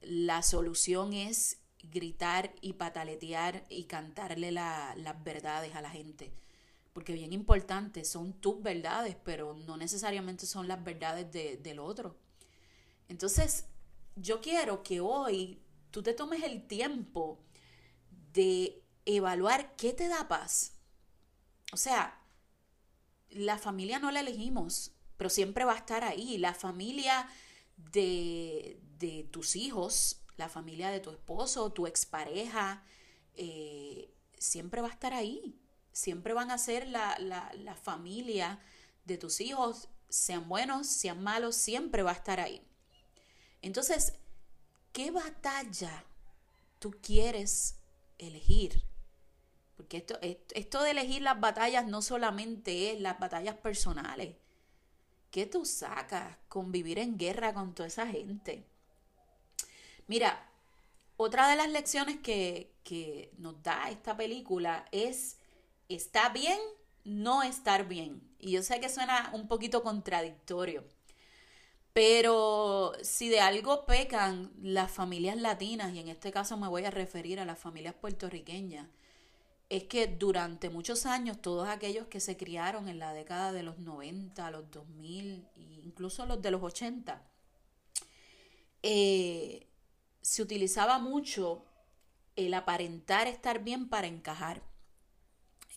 la 0.00 0.42
solución 0.42 1.14
es 1.14 1.58
gritar 1.82 2.54
y 2.60 2.74
pataletear 2.74 3.64
y 3.68 3.86
cantarle 3.86 4.52
las 4.52 5.24
verdades 5.24 5.74
a 5.74 5.82
la 5.82 5.90
gente. 5.90 6.32
Porque 6.92 7.12
bien 7.12 7.32
importante, 7.32 8.04
son 8.04 8.32
tus 8.34 8.62
verdades, 8.62 9.16
pero 9.24 9.54
no 9.54 9.76
necesariamente 9.76 10.46
son 10.46 10.68
las 10.68 10.84
verdades 10.84 11.32
del 11.60 11.80
otro. 11.80 12.16
Entonces, 13.08 13.66
yo 14.14 14.40
quiero 14.40 14.84
que 14.84 15.00
hoy 15.00 15.60
tú 15.90 16.04
te 16.04 16.14
tomes 16.14 16.44
el 16.44 16.68
tiempo 16.68 17.40
de 18.32 18.84
evaluar 19.04 19.74
qué 19.74 19.92
te 19.92 20.06
da 20.06 20.28
paz 20.28 20.75
o 21.72 21.76
sea, 21.76 22.20
la 23.30 23.58
familia 23.58 23.98
no 23.98 24.10
la 24.10 24.20
elegimos, 24.20 24.92
pero 25.16 25.30
siempre 25.30 25.64
va 25.64 25.72
a 25.72 25.78
estar 25.78 26.04
ahí. 26.04 26.38
La 26.38 26.54
familia 26.54 27.28
de, 27.76 28.78
tus 29.30 29.56
hijos, 29.56 30.22
la 30.36 30.48
familia 30.48 30.90
de 30.90 31.00
tu 31.00 31.10
esposo, 31.10 31.72
tu 31.72 31.86
expareja, 31.86 32.82
eh, 33.34 34.14
siempre 34.38 34.80
va 34.80 34.88
a 34.88 34.92
estar 34.92 35.12
ahí. 35.12 35.58
Siempre 35.92 36.34
van 36.34 36.50
a 36.50 36.58
ser 36.58 36.86
la, 36.88 37.18
la 37.18 37.74
familia 37.74 38.60
de 39.06 39.16
tus 39.16 39.40
hijos, 39.40 39.88
sean 40.08 40.48
buenos, 40.48 40.86
sean 40.86 41.22
malos, 41.22 41.56
siempre 41.56 42.02
va 42.02 42.10
a 42.10 42.14
estar 42.14 42.38
ahí. 42.38 42.62
Entonces, 43.62 44.12
¿qué 44.92 45.10
batalla 45.10 46.04
tú 46.78 46.90
quieres 47.00 47.76
elegir? 48.18 48.82
Porque 49.76 49.98
esto, 49.98 50.18
esto 50.20 50.82
de 50.82 50.90
elegir 50.90 51.22
las 51.22 51.38
batallas 51.38 51.86
no 51.86 52.02
solamente 52.02 52.92
es 52.92 53.00
las 53.00 53.18
batallas 53.18 53.56
personales. 53.56 54.36
¿Qué 55.30 55.46
tú 55.46 55.64
sacas 55.64 56.36
con 56.48 56.72
vivir 56.72 56.98
en 56.98 57.18
guerra 57.18 57.52
con 57.52 57.74
toda 57.74 57.88
esa 57.88 58.06
gente? 58.06 58.64
Mira, 60.06 60.48
otra 61.16 61.48
de 61.48 61.56
las 61.56 61.68
lecciones 61.68 62.18
que, 62.20 62.72
que 62.84 63.32
nos 63.38 63.62
da 63.62 63.90
esta 63.90 64.16
película 64.16 64.86
es, 64.92 65.36
está 65.88 66.30
bien 66.30 66.58
no 67.04 67.42
estar 67.42 67.86
bien. 67.86 68.22
Y 68.38 68.52
yo 68.52 68.62
sé 68.62 68.80
que 68.80 68.88
suena 68.88 69.30
un 69.32 69.48
poquito 69.48 69.82
contradictorio, 69.82 70.84
pero 71.92 72.92
si 73.00 73.30
de 73.30 73.40
algo 73.40 73.86
pecan 73.86 74.52
las 74.60 74.90
familias 74.90 75.36
latinas, 75.38 75.94
y 75.94 76.00
en 76.00 76.08
este 76.08 76.30
caso 76.30 76.56
me 76.58 76.68
voy 76.68 76.84
a 76.84 76.90
referir 76.90 77.40
a 77.40 77.46
las 77.46 77.58
familias 77.58 77.94
puertorriqueñas, 77.94 78.86
es 79.68 79.84
que 79.84 80.06
durante 80.06 80.70
muchos 80.70 81.06
años 81.06 81.42
todos 81.42 81.68
aquellos 81.68 82.06
que 82.06 82.20
se 82.20 82.36
criaron 82.36 82.88
en 82.88 82.98
la 82.98 83.12
década 83.12 83.52
de 83.52 83.62
los 83.62 83.78
90, 83.78 84.50
los 84.50 84.70
2000 84.70 85.48
e 85.56 85.60
incluso 85.84 86.26
los 86.26 86.40
de 86.40 86.50
los 86.50 86.62
80, 86.62 87.22
eh, 88.82 89.66
se 90.22 90.42
utilizaba 90.42 90.98
mucho 90.98 91.64
el 92.36 92.54
aparentar 92.54 93.26
estar 93.26 93.64
bien 93.64 93.88
para 93.88 94.06
encajar. 94.06 94.62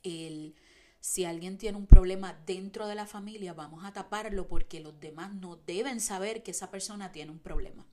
El, 0.04 0.56
si 1.00 1.26
alguien 1.26 1.58
tiene 1.58 1.78
un 1.78 1.88
problema 1.88 2.34
dentro 2.46 2.88
de 2.88 2.96
la 2.96 3.08
familia, 3.08 3.54
vamos 3.54 3.86
a 3.86 3.94
taparlo 3.94 4.48
porque 4.48 4.80
los 4.80 5.00
demás 5.00 5.34
no 5.34 5.56
deben 5.56 6.02
saber 6.02 6.44
que 6.44 6.52
esa 6.52 6.70
persona 6.70 7.12
tiene 7.12 7.32
un 7.32 7.40
problema. 7.40 7.88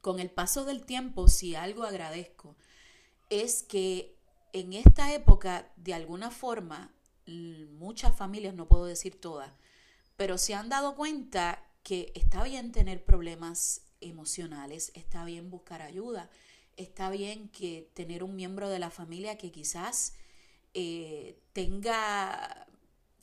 Con 0.00 0.20
el 0.20 0.30
paso 0.30 0.64
del 0.64 0.84
tiempo, 0.86 1.28
si 1.28 1.54
algo 1.54 1.82
agradezco, 1.84 2.56
es 3.28 3.62
que 3.62 4.19
en 4.52 4.72
esta 4.72 5.12
época, 5.12 5.70
de 5.76 5.94
alguna 5.94 6.30
forma, 6.30 6.92
muchas 7.26 8.16
familias, 8.16 8.54
no 8.54 8.66
puedo 8.66 8.84
decir 8.84 9.20
todas, 9.20 9.52
pero 10.16 10.38
se 10.38 10.54
han 10.54 10.68
dado 10.68 10.96
cuenta 10.96 11.64
que 11.82 12.12
está 12.14 12.42
bien 12.44 12.72
tener 12.72 13.04
problemas 13.04 13.82
emocionales, 14.00 14.92
está 14.94 15.24
bien 15.24 15.50
buscar 15.50 15.82
ayuda, 15.82 16.30
está 16.76 17.10
bien 17.10 17.48
que 17.48 17.90
tener 17.94 18.22
un 18.24 18.36
miembro 18.36 18.68
de 18.68 18.78
la 18.78 18.90
familia 18.90 19.38
que 19.38 19.52
quizás 19.52 20.14
eh, 20.74 21.38
tenga 21.52 22.66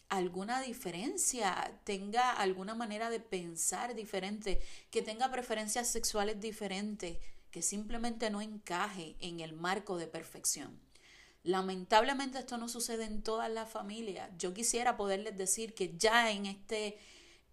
alguna 0.09 0.61
diferencia, 0.61 1.79
tenga 1.83 2.31
alguna 2.31 2.75
manera 2.75 3.09
de 3.09 3.19
pensar 3.19 3.93
diferente, 3.95 4.61
que 4.89 5.01
tenga 5.01 5.31
preferencias 5.31 5.87
sexuales 5.87 6.39
diferentes, 6.39 7.17
que 7.51 7.61
simplemente 7.61 8.29
no 8.29 8.41
encaje 8.41 9.15
en 9.19 9.39
el 9.39 9.53
marco 9.53 9.97
de 9.97 10.07
perfección. 10.07 10.86
Lamentablemente 11.47 12.39
esto 12.39 12.57
no 12.57 12.67
sucede 12.67 13.05
en 13.05 13.23
todas 13.23 13.49
las 13.49 13.69
familias. 13.69 14.29
Yo 14.37 14.53
quisiera 14.53 14.97
poderles 14.97 15.37
decir 15.37 15.73
que 15.73 15.95
ya 15.97 16.29
en 16.29 16.45
este, 16.45 16.97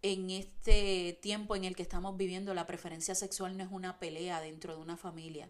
en 0.03 0.31
este 0.31 1.17
tiempo 1.23 1.55
en 1.55 1.63
el 1.63 1.77
que 1.77 1.85
estamos 1.85 2.17
viviendo 2.17 2.55
la 2.55 2.67
preferencia 2.67 3.15
sexual 3.15 3.57
no 3.57 3.63
es 3.63 3.71
una 3.71 4.01
pelea 4.01 4.41
dentro 4.41 4.75
de 4.75 4.83
una 4.83 4.97
familia. 4.97 5.49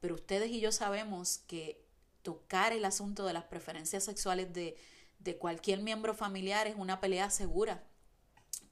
Pero 0.00 0.16
ustedes 0.16 0.50
y 0.50 0.58
yo 0.58 0.72
sabemos 0.72 1.38
que 1.46 1.84
tocar 2.22 2.72
el 2.72 2.84
asunto 2.84 3.26
de 3.26 3.32
las 3.32 3.44
preferencias 3.44 4.02
sexuales 4.02 4.52
de, 4.52 4.76
de 5.20 5.36
cualquier 5.36 5.80
miembro 5.80 6.14
familiar 6.14 6.66
es 6.66 6.74
una 6.76 7.00
pelea 7.00 7.30
segura. 7.30 7.84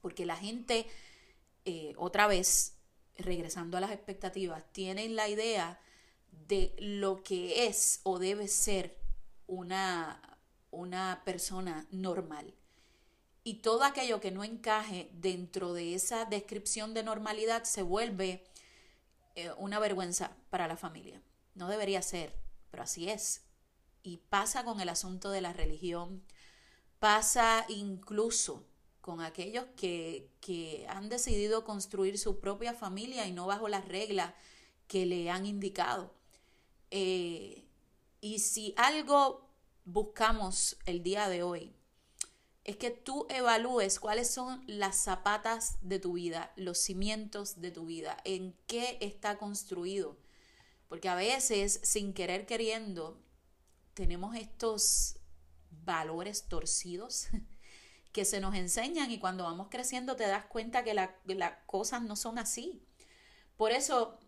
Porque 0.00 0.26
la 0.26 0.34
gente, 0.34 0.88
eh, 1.64 1.94
otra 1.96 2.26
vez, 2.26 2.74
regresando 3.18 3.76
a 3.76 3.80
las 3.80 3.92
expectativas, 3.92 4.64
tienen 4.72 5.14
la 5.14 5.28
idea 5.28 5.80
de 6.48 6.74
lo 6.80 7.22
que 7.22 7.68
es 7.68 8.00
o 8.02 8.18
debe 8.18 8.48
ser 8.48 9.00
una, 9.52 10.38
una 10.70 11.22
persona 11.24 11.86
normal. 11.90 12.54
Y 13.44 13.54
todo 13.54 13.84
aquello 13.84 14.20
que 14.20 14.30
no 14.30 14.44
encaje 14.44 15.10
dentro 15.12 15.74
de 15.74 15.94
esa 15.94 16.24
descripción 16.24 16.94
de 16.94 17.02
normalidad 17.02 17.64
se 17.64 17.82
vuelve 17.82 18.44
eh, 19.34 19.50
una 19.58 19.78
vergüenza 19.78 20.36
para 20.48 20.68
la 20.68 20.76
familia. 20.76 21.20
No 21.54 21.68
debería 21.68 22.00
ser, 22.00 22.34
pero 22.70 22.84
así 22.84 23.10
es. 23.10 23.42
Y 24.02 24.18
pasa 24.28 24.64
con 24.64 24.80
el 24.80 24.88
asunto 24.88 25.30
de 25.30 25.42
la 25.42 25.52
religión, 25.52 26.22
pasa 26.98 27.66
incluso 27.68 28.64
con 29.02 29.20
aquellos 29.20 29.66
que, 29.76 30.30
que 30.40 30.86
han 30.88 31.08
decidido 31.08 31.64
construir 31.64 32.18
su 32.18 32.40
propia 32.40 32.72
familia 32.72 33.26
y 33.26 33.32
no 33.32 33.46
bajo 33.46 33.68
las 33.68 33.86
reglas 33.86 34.32
que 34.86 35.04
le 35.04 35.28
han 35.30 35.44
indicado. 35.44 36.14
Eh, 36.90 37.66
y 38.22 38.38
si 38.38 38.72
algo 38.78 39.50
buscamos 39.84 40.78
el 40.86 41.02
día 41.02 41.28
de 41.28 41.42
hoy, 41.42 41.74
es 42.62 42.76
que 42.76 42.92
tú 42.92 43.26
evalúes 43.28 43.98
cuáles 43.98 44.30
son 44.30 44.62
las 44.68 44.96
zapatas 45.02 45.76
de 45.82 45.98
tu 45.98 46.12
vida, 46.12 46.52
los 46.54 46.78
cimientos 46.78 47.60
de 47.60 47.72
tu 47.72 47.84
vida, 47.84 48.16
en 48.24 48.56
qué 48.68 48.96
está 49.00 49.38
construido. 49.38 50.16
Porque 50.88 51.08
a 51.08 51.16
veces, 51.16 51.80
sin 51.82 52.14
querer 52.14 52.46
queriendo, 52.46 53.20
tenemos 53.94 54.36
estos 54.36 55.18
valores 55.70 56.46
torcidos 56.46 57.26
que 58.12 58.24
se 58.24 58.38
nos 58.38 58.54
enseñan 58.54 59.10
y 59.10 59.18
cuando 59.18 59.42
vamos 59.42 59.66
creciendo 59.68 60.14
te 60.14 60.28
das 60.28 60.46
cuenta 60.46 60.84
que 60.84 60.94
las 60.94 61.10
cosas 61.66 62.02
no 62.02 62.14
son 62.14 62.38
así. 62.38 62.86
Por 63.56 63.72
eso, 63.72 64.20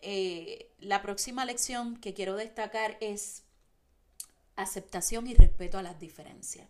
eh, 0.00 0.70
la 0.78 1.02
próxima 1.02 1.44
lección 1.44 1.96
que 1.96 2.14
quiero 2.14 2.36
destacar 2.36 2.96
es 3.00 3.42
aceptación 4.56 5.26
y 5.26 5.34
respeto 5.34 5.78
a 5.78 5.82
las 5.82 5.98
diferencias. 6.00 6.68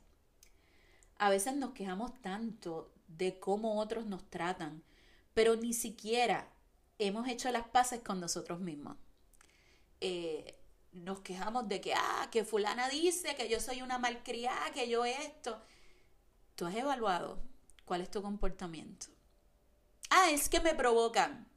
A 1.18 1.30
veces 1.30 1.56
nos 1.56 1.73
quejamos 1.73 2.12
tanto 2.20 2.92
de 3.08 3.38
cómo 3.38 3.80
otros 3.80 4.06
nos 4.06 4.28
tratan, 4.30 4.82
pero 5.35 5.56
ni 5.56 5.73
siquiera 5.73 6.49
hemos 6.99 7.28
hecho 7.28 7.50
las 7.50 7.66
paces 7.66 8.00
con 8.00 8.20
nosotros 8.20 8.61
mismos. 8.61 8.97
Eh, 10.00 10.54
nos 10.92 11.20
quejamos 11.20 11.68
de 11.68 11.80
que, 11.80 11.94
ah, 11.94 12.28
que 12.30 12.44
fulana 12.44 12.88
dice 12.88 13.35
que 13.35 13.49
yo 13.49 13.61
soy 13.61 13.82
una 13.82 13.99
malcriada, 13.99 14.70
que 14.73 14.88
yo 14.88 15.04
esto. 15.04 15.61
Tú 16.54 16.66
has 16.66 16.75
evaluado 16.75 17.40
cuál 17.85 18.00
es 18.00 18.11
tu 18.11 18.23
comportamiento. 18.23 19.06
Ah, 20.11 20.30
es 20.30 20.49
que 20.49 20.61
me 20.61 20.75
provocan. 20.75 21.48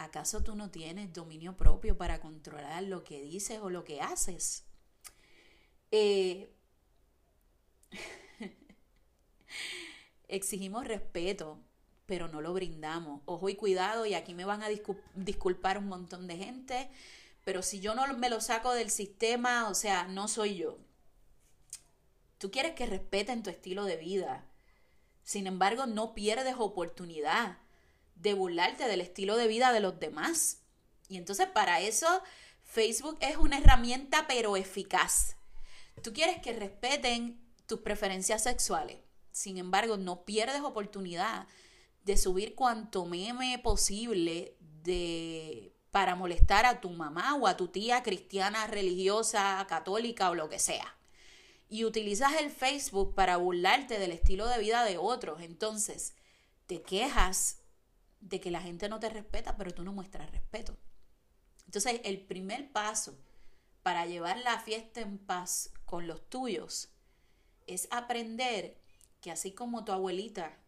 ¿Acaso 0.00 0.42
tú 0.42 0.56
no 0.56 0.70
tienes 0.70 1.12
dominio 1.12 1.58
propio 1.58 1.98
para 1.98 2.22
controlar 2.22 2.84
lo 2.84 3.04
que 3.04 3.20
dices 3.20 3.60
o 3.60 3.68
lo 3.68 3.84
que 3.84 4.00
haces? 4.00 4.64
Eh, 5.90 6.50
exigimos 10.28 10.86
respeto, 10.86 11.60
pero 12.06 12.28
no 12.28 12.40
lo 12.40 12.54
brindamos. 12.54 13.20
Ojo 13.26 13.50
y 13.50 13.56
cuidado, 13.56 14.06
y 14.06 14.14
aquí 14.14 14.32
me 14.32 14.46
van 14.46 14.62
a 14.62 14.70
disculpar 15.16 15.76
un 15.76 15.88
montón 15.88 16.26
de 16.26 16.38
gente, 16.38 16.90
pero 17.44 17.60
si 17.60 17.80
yo 17.80 17.94
no 17.94 18.06
me 18.16 18.30
lo 18.30 18.40
saco 18.40 18.72
del 18.72 18.88
sistema, 18.88 19.68
o 19.68 19.74
sea, 19.74 20.04
no 20.04 20.28
soy 20.28 20.56
yo. 20.56 20.78
Tú 22.38 22.50
quieres 22.50 22.72
que 22.72 22.86
respeten 22.86 23.42
tu 23.42 23.50
estilo 23.50 23.84
de 23.84 23.98
vida. 23.98 24.46
Sin 25.24 25.46
embargo, 25.46 25.84
no 25.84 26.14
pierdes 26.14 26.54
oportunidad 26.56 27.58
de 28.20 28.34
burlarte 28.34 28.86
del 28.86 29.00
estilo 29.00 29.36
de 29.36 29.48
vida 29.48 29.72
de 29.72 29.80
los 29.80 29.98
demás. 29.98 30.62
Y 31.08 31.16
entonces 31.16 31.46
para 31.46 31.80
eso 31.80 32.22
Facebook 32.62 33.16
es 33.20 33.36
una 33.36 33.58
herramienta 33.58 34.26
pero 34.28 34.56
eficaz. 34.56 35.36
Tú 36.02 36.12
quieres 36.12 36.40
que 36.40 36.52
respeten 36.52 37.40
tus 37.66 37.80
preferencias 37.80 38.42
sexuales. 38.42 38.98
Sin 39.32 39.58
embargo, 39.58 39.96
no 39.96 40.24
pierdes 40.24 40.60
oportunidad 40.62 41.46
de 42.04 42.16
subir 42.16 42.54
cuanto 42.54 43.06
meme 43.06 43.58
posible 43.58 44.56
de 44.60 45.74
para 45.90 46.14
molestar 46.14 46.66
a 46.66 46.80
tu 46.80 46.90
mamá 46.90 47.34
o 47.34 47.48
a 47.48 47.56
tu 47.56 47.68
tía 47.68 48.02
cristiana, 48.02 48.68
religiosa, 48.68 49.66
católica 49.68 50.30
o 50.30 50.36
lo 50.36 50.48
que 50.48 50.60
sea 50.60 50.96
y 51.70 51.84
utilizas 51.84 52.34
el 52.34 52.50
Facebook 52.50 53.14
para 53.14 53.36
burlarte 53.36 53.98
del 53.98 54.10
estilo 54.10 54.48
de 54.48 54.58
vida 54.58 54.84
de 54.84 54.98
otros. 54.98 55.40
Entonces, 55.40 56.14
te 56.66 56.82
quejas 56.82 57.59
de 58.20 58.40
que 58.40 58.50
la 58.50 58.60
gente 58.60 58.88
no 58.88 59.00
te 59.00 59.08
respeta, 59.08 59.56
pero 59.56 59.72
tú 59.72 59.82
no 59.82 59.92
muestras 59.92 60.30
respeto. 60.30 60.76
Entonces, 61.66 62.00
el 62.04 62.20
primer 62.20 62.70
paso 62.72 63.18
para 63.82 64.06
llevar 64.06 64.38
la 64.38 64.60
fiesta 64.60 65.00
en 65.00 65.18
paz 65.18 65.72
con 65.86 66.06
los 66.06 66.28
tuyos 66.28 66.90
es 67.66 67.88
aprender 67.90 68.78
que 69.20 69.30
así 69.30 69.52
como 69.52 69.84
tu 69.84 69.92
abuelita 69.92 70.58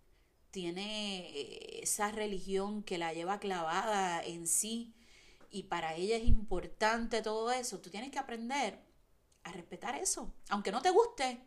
tiene 0.50 1.30
eh, 1.30 1.80
esa 1.82 2.10
religión 2.12 2.82
que 2.82 2.98
la 2.98 3.12
lleva 3.12 3.40
clavada 3.40 4.22
en 4.22 4.46
sí 4.46 4.94
y 5.50 5.64
para 5.64 5.94
ella 5.94 6.16
es 6.16 6.24
importante 6.24 7.22
todo 7.22 7.50
eso, 7.50 7.80
tú 7.80 7.90
tienes 7.90 8.10
que 8.10 8.18
aprender 8.18 8.78
a 9.44 9.52
respetar 9.52 9.96
eso, 9.96 10.32
aunque 10.48 10.72
no 10.72 10.80
te 10.80 10.90
guste, 10.90 11.42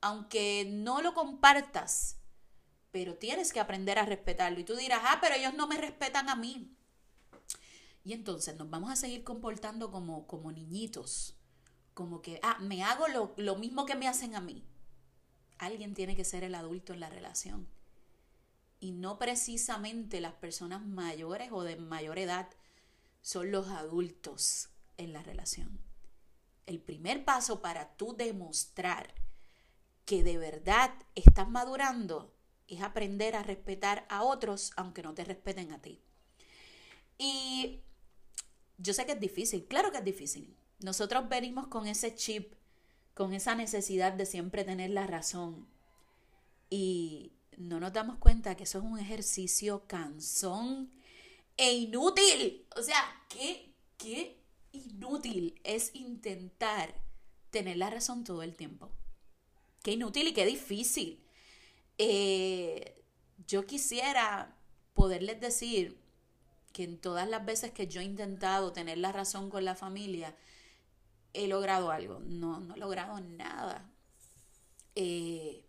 aunque 0.00 0.66
no 0.68 1.02
lo 1.02 1.12
compartas, 1.12 2.18
pero 2.92 3.16
tienes 3.16 3.52
que 3.52 3.58
aprender 3.58 3.98
a 3.98 4.06
respetarlo. 4.06 4.60
Y 4.60 4.64
tú 4.64 4.76
dirás, 4.76 5.00
ah, 5.04 5.18
pero 5.20 5.34
ellos 5.34 5.54
no 5.54 5.66
me 5.66 5.76
respetan 5.76 6.28
a 6.28 6.36
mí. 6.36 6.76
Y 8.04 8.12
entonces 8.12 8.56
nos 8.56 8.70
vamos 8.70 8.90
a 8.90 8.96
seguir 8.96 9.24
comportando 9.24 9.90
como, 9.90 10.26
como 10.26 10.52
niñitos, 10.52 11.36
como 11.94 12.22
que, 12.22 12.38
ah, 12.42 12.58
me 12.60 12.84
hago 12.84 13.08
lo, 13.08 13.34
lo 13.36 13.56
mismo 13.56 13.84
que 13.84 13.96
me 13.96 14.06
hacen 14.06 14.36
a 14.36 14.40
mí. 14.40 14.64
Alguien 15.58 15.94
tiene 15.94 16.14
que 16.14 16.24
ser 16.24 16.44
el 16.44 16.54
adulto 16.54 16.92
en 16.92 17.00
la 17.00 17.10
relación. 17.10 17.68
Y 18.78 18.92
no 18.92 19.18
precisamente 19.18 20.20
las 20.20 20.34
personas 20.34 20.84
mayores 20.84 21.50
o 21.52 21.64
de 21.64 21.76
mayor 21.76 22.18
edad 22.18 22.48
son 23.20 23.50
los 23.50 23.68
adultos 23.68 24.68
en 24.96 25.12
la 25.12 25.22
relación 25.22 25.92
el 26.66 26.80
primer 26.80 27.24
paso 27.24 27.60
para 27.60 27.96
tú 27.96 28.14
demostrar 28.16 29.14
que 30.04 30.22
de 30.22 30.38
verdad 30.38 30.92
estás 31.14 31.48
madurando 31.48 32.31
es 32.76 32.82
aprender 32.82 33.36
a 33.36 33.42
respetar 33.42 34.06
a 34.08 34.22
otros 34.22 34.72
aunque 34.76 35.02
no 35.02 35.14
te 35.14 35.24
respeten 35.24 35.72
a 35.72 35.80
ti. 35.80 36.00
Y 37.18 37.80
yo 38.78 38.94
sé 38.94 39.06
que 39.06 39.12
es 39.12 39.20
difícil, 39.20 39.64
claro 39.66 39.92
que 39.92 39.98
es 39.98 40.04
difícil. 40.04 40.56
Nosotros 40.80 41.28
venimos 41.28 41.68
con 41.68 41.86
ese 41.86 42.14
chip, 42.14 42.54
con 43.14 43.32
esa 43.32 43.54
necesidad 43.54 44.12
de 44.12 44.26
siempre 44.26 44.64
tener 44.64 44.90
la 44.90 45.06
razón. 45.06 45.68
Y 46.70 47.32
no 47.56 47.78
nos 47.78 47.92
damos 47.92 48.18
cuenta 48.18 48.56
que 48.56 48.64
eso 48.64 48.78
es 48.78 48.84
un 48.84 48.98
ejercicio 48.98 49.86
cansón 49.86 50.90
e 51.56 51.72
inútil. 51.74 52.66
O 52.76 52.82
sea, 52.82 53.02
¿qué, 53.28 53.72
qué 53.98 54.42
inútil 54.72 55.60
es 55.64 55.94
intentar 55.94 56.94
tener 57.50 57.76
la 57.76 57.90
razón 57.90 58.24
todo 58.24 58.42
el 58.42 58.56
tiempo. 58.56 58.90
Qué 59.82 59.92
inútil 59.92 60.28
y 60.28 60.32
qué 60.32 60.46
difícil. 60.46 61.21
Eh, 61.98 63.02
yo 63.46 63.66
quisiera 63.66 64.56
poderles 64.94 65.40
decir 65.40 66.00
que 66.72 66.84
en 66.84 66.98
todas 66.98 67.28
las 67.28 67.44
veces 67.44 67.72
que 67.72 67.86
yo 67.86 68.00
he 68.00 68.04
intentado 68.04 68.72
tener 68.72 68.98
la 68.98 69.12
razón 69.12 69.50
con 69.50 69.64
la 69.64 69.74
familia, 69.74 70.34
he 71.32 71.46
logrado 71.46 71.90
algo. 71.90 72.20
No, 72.20 72.60
no 72.60 72.74
he 72.74 72.78
logrado 72.78 73.20
nada. 73.20 73.90
Eh, 74.94 75.64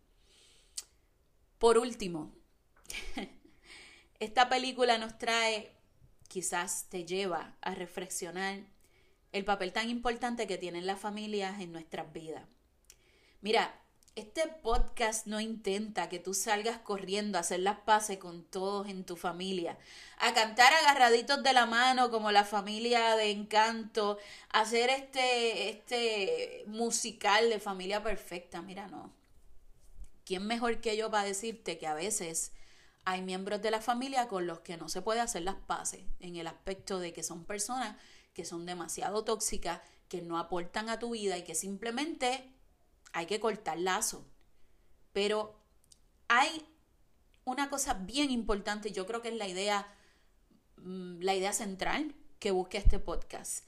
por 1.59 1.77
último, 1.77 2.33
esta 4.19 4.49
película 4.49 4.97
nos 4.97 5.17
trae, 5.17 5.71
quizás 6.27 6.89
te 6.89 7.05
lleva 7.05 7.55
a 7.61 7.75
reflexionar 7.75 8.59
el 9.31 9.45
papel 9.45 9.73
tan 9.73 9.89
importante 9.89 10.47
que 10.47 10.57
tienen 10.57 10.85
las 10.85 10.99
familias 10.99 11.59
en 11.59 11.71
nuestras 11.71 12.11
vidas. 12.13 12.43
Mira, 13.41 13.82
Este 14.15 14.47
podcast 14.47 15.25
no 15.25 15.39
intenta 15.39 16.07
que 16.07 16.19
tú 16.19 16.35
salgas 16.35 16.77
corriendo 16.77 17.39
a 17.39 17.41
hacer 17.41 17.61
las 17.61 17.79
paces 17.79 18.19
con 18.19 18.43
todos 18.43 18.87
en 18.87 19.05
tu 19.05 19.15
familia, 19.15 19.79
a 20.19 20.35
cantar 20.35 20.71
agarraditos 20.71 21.41
de 21.41 21.51
la 21.51 21.65
mano 21.65 22.11
como 22.11 22.31
la 22.31 22.43
familia 22.43 23.15
de 23.15 23.31
Encanto, 23.31 24.19
a 24.49 24.61
hacer 24.61 24.91
este, 24.91 25.71
este 25.71 26.63
musical 26.67 27.49
de 27.49 27.59
familia 27.59 28.03
perfecta. 28.03 28.61
Mira, 28.61 28.85
no. 28.85 29.11
¿Quién 30.25 30.45
mejor 30.45 30.79
que 30.79 30.95
yo 30.95 31.09
para 31.09 31.25
decirte 31.25 31.79
que 31.79 31.87
a 31.87 31.95
veces 31.95 32.51
hay 33.05 33.23
miembros 33.23 33.63
de 33.63 33.71
la 33.71 33.81
familia 33.81 34.27
con 34.27 34.45
los 34.45 34.59
que 34.59 34.77
no 34.77 34.89
se 34.89 35.01
puede 35.01 35.21
hacer 35.21 35.41
las 35.41 35.55
paces 35.55 36.01
en 36.19 36.35
el 36.35 36.45
aspecto 36.45 36.99
de 36.99 37.13
que 37.13 37.23
son 37.23 37.45
personas 37.45 37.97
que 38.35 38.45
son 38.45 38.67
demasiado 38.67 39.23
tóxicas, 39.23 39.81
que 40.07 40.21
no 40.21 40.37
aportan 40.37 40.89
a 40.89 40.99
tu 40.99 41.11
vida 41.11 41.35
y 41.35 41.43
que 41.43 41.55
simplemente 41.55 42.52
hay 43.13 43.25
que 43.27 43.39
cortar 43.39 43.79
lazo. 43.79 44.25
Pero 45.13 45.59
hay 46.27 46.67
una 47.45 47.69
cosa 47.69 47.93
bien 47.93 48.31
importante, 48.31 48.91
yo 48.91 49.05
creo 49.05 49.21
que 49.21 49.29
es 49.29 49.35
la 49.35 49.47
idea, 49.47 49.87
mm, 50.77 51.21
la 51.21 51.35
idea 51.35 51.53
central 51.53 52.15
que 52.39 52.51
busca 52.51 52.77
este 52.77 52.99
podcast. 52.99 53.65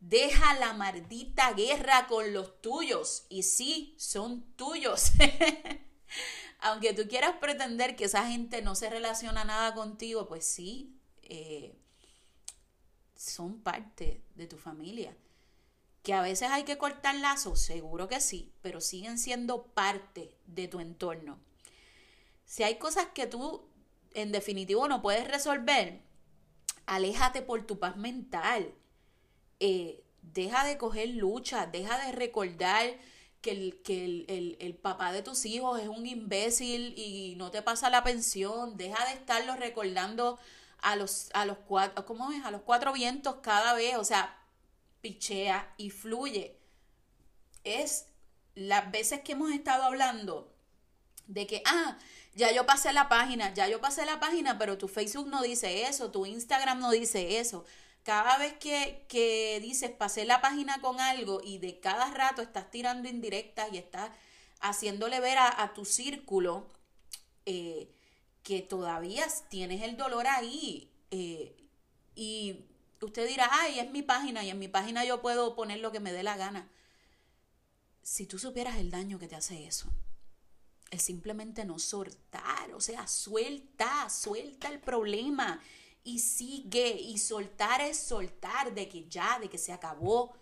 Deja 0.00 0.54
la 0.54 0.72
maldita 0.74 1.52
guerra 1.52 2.06
con 2.06 2.32
los 2.32 2.60
tuyos. 2.62 3.26
Y 3.28 3.42
sí, 3.42 3.94
son 3.98 4.42
tuyos. 4.54 5.12
Aunque 6.60 6.92
tú 6.92 7.08
quieras 7.08 7.36
pretender 7.40 7.96
que 7.96 8.04
esa 8.04 8.26
gente 8.26 8.62
no 8.62 8.74
se 8.74 8.90
relaciona 8.90 9.44
nada 9.44 9.74
contigo, 9.74 10.26
pues 10.26 10.44
sí, 10.44 10.98
eh, 11.22 11.76
son 13.14 13.60
parte 13.60 14.24
de 14.34 14.46
tu 14.46 14.56
familia. 14.56 15.16
Que 16.02 16.14
a 16.14 16.22
veces 16.22 16.48
hay 16.50 16.64
que 16.64 16.78
cortar 16.78 17.14
lazos, 17.16 17.60
seguro 17.60 18.08
que 18.08 18.20
sí, 18.20 18.52
pero 18.62 18.80
siguen 18.80 19.18
siendo 19.18 19.66
parte 19.66 20.36
de 20.46 20.68
tu 20.68 20.80
entorno. 20.80 21.38
Si 22.44 22.62
hay 22.62 22.76
cosas 22.76 23.06
que 23.14 23.26
tú 23.26 23.68
en 24.14 24.32
definitivo 24.32 24.88
no 24.88 25.02
puedes 25.02 25.28
resolver, 25.28 26.00
aléjate 26.86 27.42
por 27.42 27.66
tu 27.66 27.78
paz 27.78 27.96
mental. 27.96 28.74
Eh, 29.60 30.02
deja 30.22 30.64
de 30.64 30.78
coger 30.78 31.10
lucha, 31.10 31.66
deja 31.66 31.98
de 32.06 32.12
recordar 32.12 32.96
que, 33.40 33.50
el, 33.50 33.82
que 33.82 34.04
el, 34.04 34.56
el, 34.60 34.74
papá 34.74 35.12
de 35.12 35.22
tus 35.22 35.44
hijos 35.46 35.80
es 35.80 35.88
un 35.88 36.06
imbécil 36.06 36.94
y 36.96 37.34
no 37.36 37.50
te 37.50 37.62
pasa 37.62 37.90
la 37.90 38.02
pensión, 38.02 38.76
deja 38.76 39.04
de 39.06 39.12
estarlo 39.12 39.56
recordando 39.56 40.38
a 40.80 40.96
los, 40.96 41.30
a 41.34 41.44
los 41.44 41.58
cuatro, 41.58 42.04
¿cómo 42.06 42.32
es? 42.32 42.44
A 42.44 42.50
los 42.50 42.62
cuatro 42.62 42.92
vientos 42.92 43.36
cada 43.42 43.74
vez, 43.74 43.96
o 43.96 44.04
sea, 44.04 44.36
pichea 45.00 45.74
y 45.76 45.90
fluye. 45.90 46.58
Es 47.64 48.06
las 48.54 48.90
veces 48.90 49.20
que 49.20 49.32
hemos 49.32 49.52
estado 49.52 49.84
hablando 49.84 50.52
de 51.26 51.46
que, 51.46 51.62
ah, 51.66 51.98
ya 52.34 52.52
yo 52.52 52.66
pasé 52.66 52.92
la 52.92 53.08
página, 53.08 53.52
ya 53.54 53.68
yo 53.68 53.80
pasé 53.80 54.04
la 54.06 54.18
página, 54.18 54.58
pero 54.58 54.78
tu 54.78 54.88
Facebook 54.88 55.28
no 55.28 55.42
dice 55.42 55.86
eso, 55.86 56.10
tu 56.10 56.26
Instagram 56.26 56.80
no 56.80 56.90
dice 56.90 57.38
eso. 57.38 57.64
Cada 58.02 58.38
vez 58.38 58.54
que, 58.54 59.04
que 59.08 59.58
dices 59.60 59.90
pasé 59.90 60.24
la 60.24 60.40
página 60.40 60.80
con 60.80 61.00
algo 61.00 61.40
y 61.44 61.58
de 61.58 61.78
cada 61.80 62.10
rato 62.10 62.40
estás 62.40 62.70
tirando 62.70 63.08
indirectas 63.08 63.68
y 63.72 63.78
estás 63.78 64.10
haciéndole 64.60 65.20
ver 65.20 65.38
a, 65.38 65.72
tu 65.74 65.84
círculo 65.84 66.66
eh, 67.46 67.92
que 68.42 68.62
todavía 68.62 69.26
tienes 69.50 69.82
el 69.82 69.96
dolor 69.96 70.26
ahí. 70.26 70.90
Eh, 71.10 71.54
y 72.14 72.64
Usted 73.00 73.28
dirá, 73.28 73.48
ay, 73.52 73.78
es 73.78 73.90
mi 73.90 74.02
página 74.02 74.44
y 74.44 74.50
en 74.50 74.58
mi 74.58 74.68
página 74.68 75.04
yo 75.04 75.22
puedo 75.22 75.54
poner 75.54 75.78
lo 75.78 75.92
que 75.92 76.00
me 76.00 76.12
dé 76.12 76.22
la 76.22 76.36
gana. 76.36 76.68
Si 78.02 78.26
tú 78.26 78.38
supieras 78.38 78.78
el 78.78 78.90
daño 78.90 79.18
que 79.18 79.28
te 79.28 79.36
hace 79.36 79.66
eso, 79.66 79.88
es 80.90 81.02
simplemente 81.02 81.64
no 81.64 81.78
soltar, 81.78 82.72
o 82.74 82.80
sea, 82.80 83.06
suelta, 83.06 84.08
suelta 84.10 84.68
el 84.68 84.80
problema 84.80 85.60
y 86.02 86.20
sigue. 86.20 86.96
Y 87.00 87.18
soltar 87.18 87.80
es 87.82 87.98
soltar 87.98 88.74
de 88.74 88.88
que 88.88 89.08
ya, 89.08 89.38
de 89.38 89.48
que 89.48 89.58
se 89.58 89.72
acabó, 89.72 90.34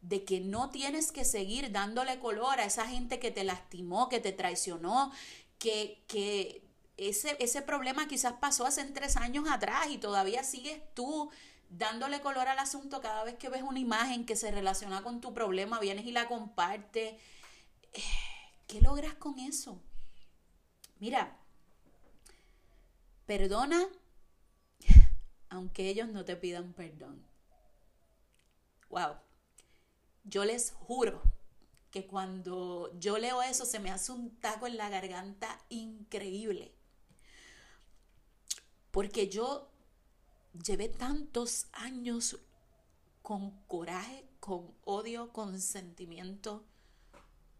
de 0.00 0.24
que 0.24 0.40
no 0.40 0.70
tienes 0.70 1.10
que 1.10 1.24
seguir 1.24 1.72
dándole 1.72 2.20
color 2.20 2.60
a 2.60 2.66
esa 2.66 2.86
gente 2.86 3.18
que 3.18 3.30
te 3.30 3.44
lastimó, 3.44 4.08
que 4.08 4.20
te 4.20 4.32
traicionó, 4.32 5.10
que, 5.58 6.04
que 6.06 6.62
ese, 6.96 7.36
ese 7.40 7.62
problema 7.62 8.06
quizás 8.06 8.34
pasó 8.34 8.66
hace 8.66 8.84
tres 8.84 9.16
años 9.16 9.48
atrás 9.48 9.88
y 9.90 9.98
todavía 9.98 10.44
sigues 10.44 10.80
tú 10.94 11.30
dándole 11.68 12.20
color 12.20 12.48
al 12.48 12.58
asunto 12.58 13.00
cada 13.00 13.24
vez 13.24 13.36
que 13.36 13.48
ves 13.48 13.62
una 13.62 13.78
imagen 13.78 14.24
que 14.26 14.36
se 14.36 14.50
relaciona 14.50 15.02
con 15.02 15.20
tu 15.20 15.34
problema, 15.34 15.80
vienes 15.80 16.06
y 16.06 16.12
la 16.12 16.28
compartes. 16.28 17.14
Eh, 17.92 18.02
¿Qué 18.66 18.80
logras 18.80 19.14
con 19.14 19.38
eso? 19.38 19.80
Mira, 20.98 21.36
perdona 23.26 23.86
aunque 25.48 25.88
ellos 25.88 26.08
no 26.08 26.24
te 26.24 26.36
pidan 26.36 26.72
perdón. 26.72 27.26
Wow. 28.88 29.16
Yo 30.24 30.44
les 30.44 30.72
juro 30.72 31.22
que 31.90 32.06
cuando 32.06 32.92
yo 32.98 33.18
leo 33.18 33.42
eso 33.42 33.64
se 33.64 33.78
me 33.78 33.90
hace 33.90 34.12
un 34.12 34.36
taco 34.40 34.66
en 34.66 34.76
la 34.76 34.88
garganta 34.88 35.60
increíble. 35.68 36.74
Porque 38.90 39.28
yo 39.28 39.70
llevé 40.62 40.88
tantos 40.88 41.66
años 41.72 42.38
con 43.22 43.50
coraje, 43.66 44.24
con 44.40 44.74
odio, 44.84 45.32
con 45.32 45.60
sentimiento, 45.60 46.64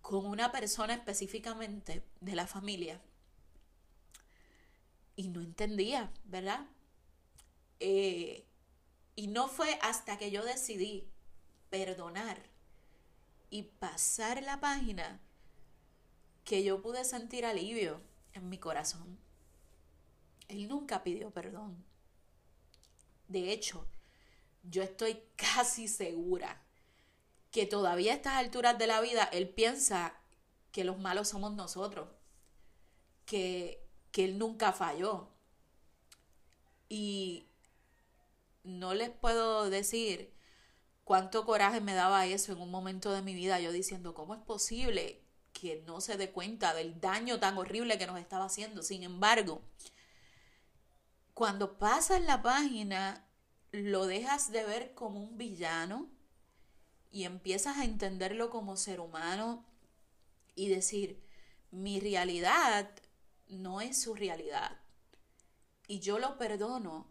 con 0.01 0.27
una 0.27 0.53
persona 0.53 0.95
específicamente 0.95 2.05
de 2.21 2.37
la 2.37 2.47
familia. 2.47 3.01
Y 5.17 5.29
no 5.29 5.41
entendía, 5.41 6.13
¿verdad? 6.25 6.67
Eh, 7.81 8.45
y 9.17 9.27
no 9.29 9.49
fue 9.49 9.79
hasta 9.83 10.19
que 10.19 10.31
yo 10.31 10.45
decidí 10.45 11.09
perdonar 11.71 12.39
y 13.51 13.63
pasar 13.65 14.43
la 14.43 14.61
página 14.61 15.21
que 16.45 16.63
yo 16.63 16.81
pude 16.81 17.05
sentir 17.05 17.45
alivio 17.45 18.01
en 18.35 18.49
mi 18.49 18.59
corazón. 18.59 19.19
Él 20.49 20.69
nunca 20.69 21.03
pidió 21.03 21.31
perdón. 21.31 21.85
De 23.29 23.53
hecho, 23.53 23.87
yo 24.63 24.83
estoy 24.83 25.23
casi 25.37 25.89
segura 25.89 26.63
que 27.51 27.67
todavía 27.67 28.13
a 28.13 28.17
estas 28.17 28.35
alturas 28.35 28.79
de 28.79 28.87
la 28.87 29.01
vida 29.01 29.25
él 29.33 29.49
piensa 29.49 30.15
que 30.73 30.85
los 30.85 30.99
malos 30.99 31.29
somos 31.29 31.55
nosotros, 31.55 32.09
que, 33.25 33.83
que 34.13 34.25
él 34.25 34.39
nunca 34.39 34.73
falló. 34.73 35.31
Y 36.89 37.49
no 38.63 38.95
les 38.95 39.11
puedo 39.11 39.71
decir 39.71 40.35
cuánto 41.05 41.47
coraje 41.47 41.81
me 41.81 41.95
daba 41.95 42.27
eso 42.27 42.53
en 42.53 42.61
un 42.61 42.71
momento 42.71 43.13
de 43.13 43.23
mi 43.23 43.35
vida, 43.35 43.61
yo 43.61 43.73
diciendo, 43.73 44.13
¿cómo 44.13 44.35
es 44.35 44.41
posible 44.43 45.23
que 45.53 45.83
no 45.87 46.01
se 46.01 46.17
dé 46.17 46.31
cuenta 46.31 46.75
del 46.75 47.01
daño 47.01 47.41
tan 47.41 47.57
horrible 47.57 47.97
que 47.97 48.07
nos 48.07 48.19
estaba 48.19 48.45
haciendo? 48.45 48.83
Sin 48.83 49.03
embargo, 49.03 49.63
cuando 51.37 51.77
pasas 51.77 52.23
la 52.23 52.41
página, 52.41 53.23
lo 53.71 54.07
dejas 54.07 54.51
de 54.53 54.65
ver 54.65 54.95
como 54.95 55.23
un 55.23 55.37
villano 55.37 56.09
y 57.13 57.25
empiezas 57.25 57.77
a 57.77 57.85
entenderlo 57.85 58.49
como 58.49 58.79
ser 58.79 59.01
humano 59.01 59.63
y 60.55 60.69
decir, 60.69 61.23
mi 61.71 62.01
realidad 62.01 62.91
no 63.49 63.83
es 63.83 64.01
su 64.01 64.15
realidad. 64.15 64.81
Y 65.87 66.01
yo 66.01 66.19
lo 66.19 66.39
perdono, 66.39 67.07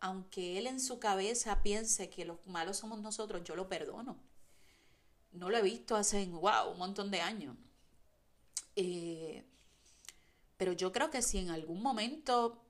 aunque 0.00 0.58
él 0.58 0.66
en 0.66 0.78
su 0.78 0.98
cabeza 0.98 1.62
piense 1.62 2.10
que 2.10 2.26
los 2.26 2.46
malos 2.46 2.76
somos 2.76 3.00
nosotros, 3.00 3.42
yo 3.42 3.56
lo 3.56 3.70
perdono. 3.70 4.18
No 5.32 5.48
lo 5.48 5.56
he 5.56 5.62
visto 5.62 5.96
hace, 5.96 6.22
un 6.24 6.78
montón 6.78 7.10
de 7.10 7.22
años. 7.22 7.56
Eh, 8.76 9.46
pero 10.58 10.74
yo 10.74 10.92
creo 10.92 11.08
que 11.08 11.22
si 11.22 11.38
en 11.38 11.48
algún 11.48 11.80
momento 11.80 12.62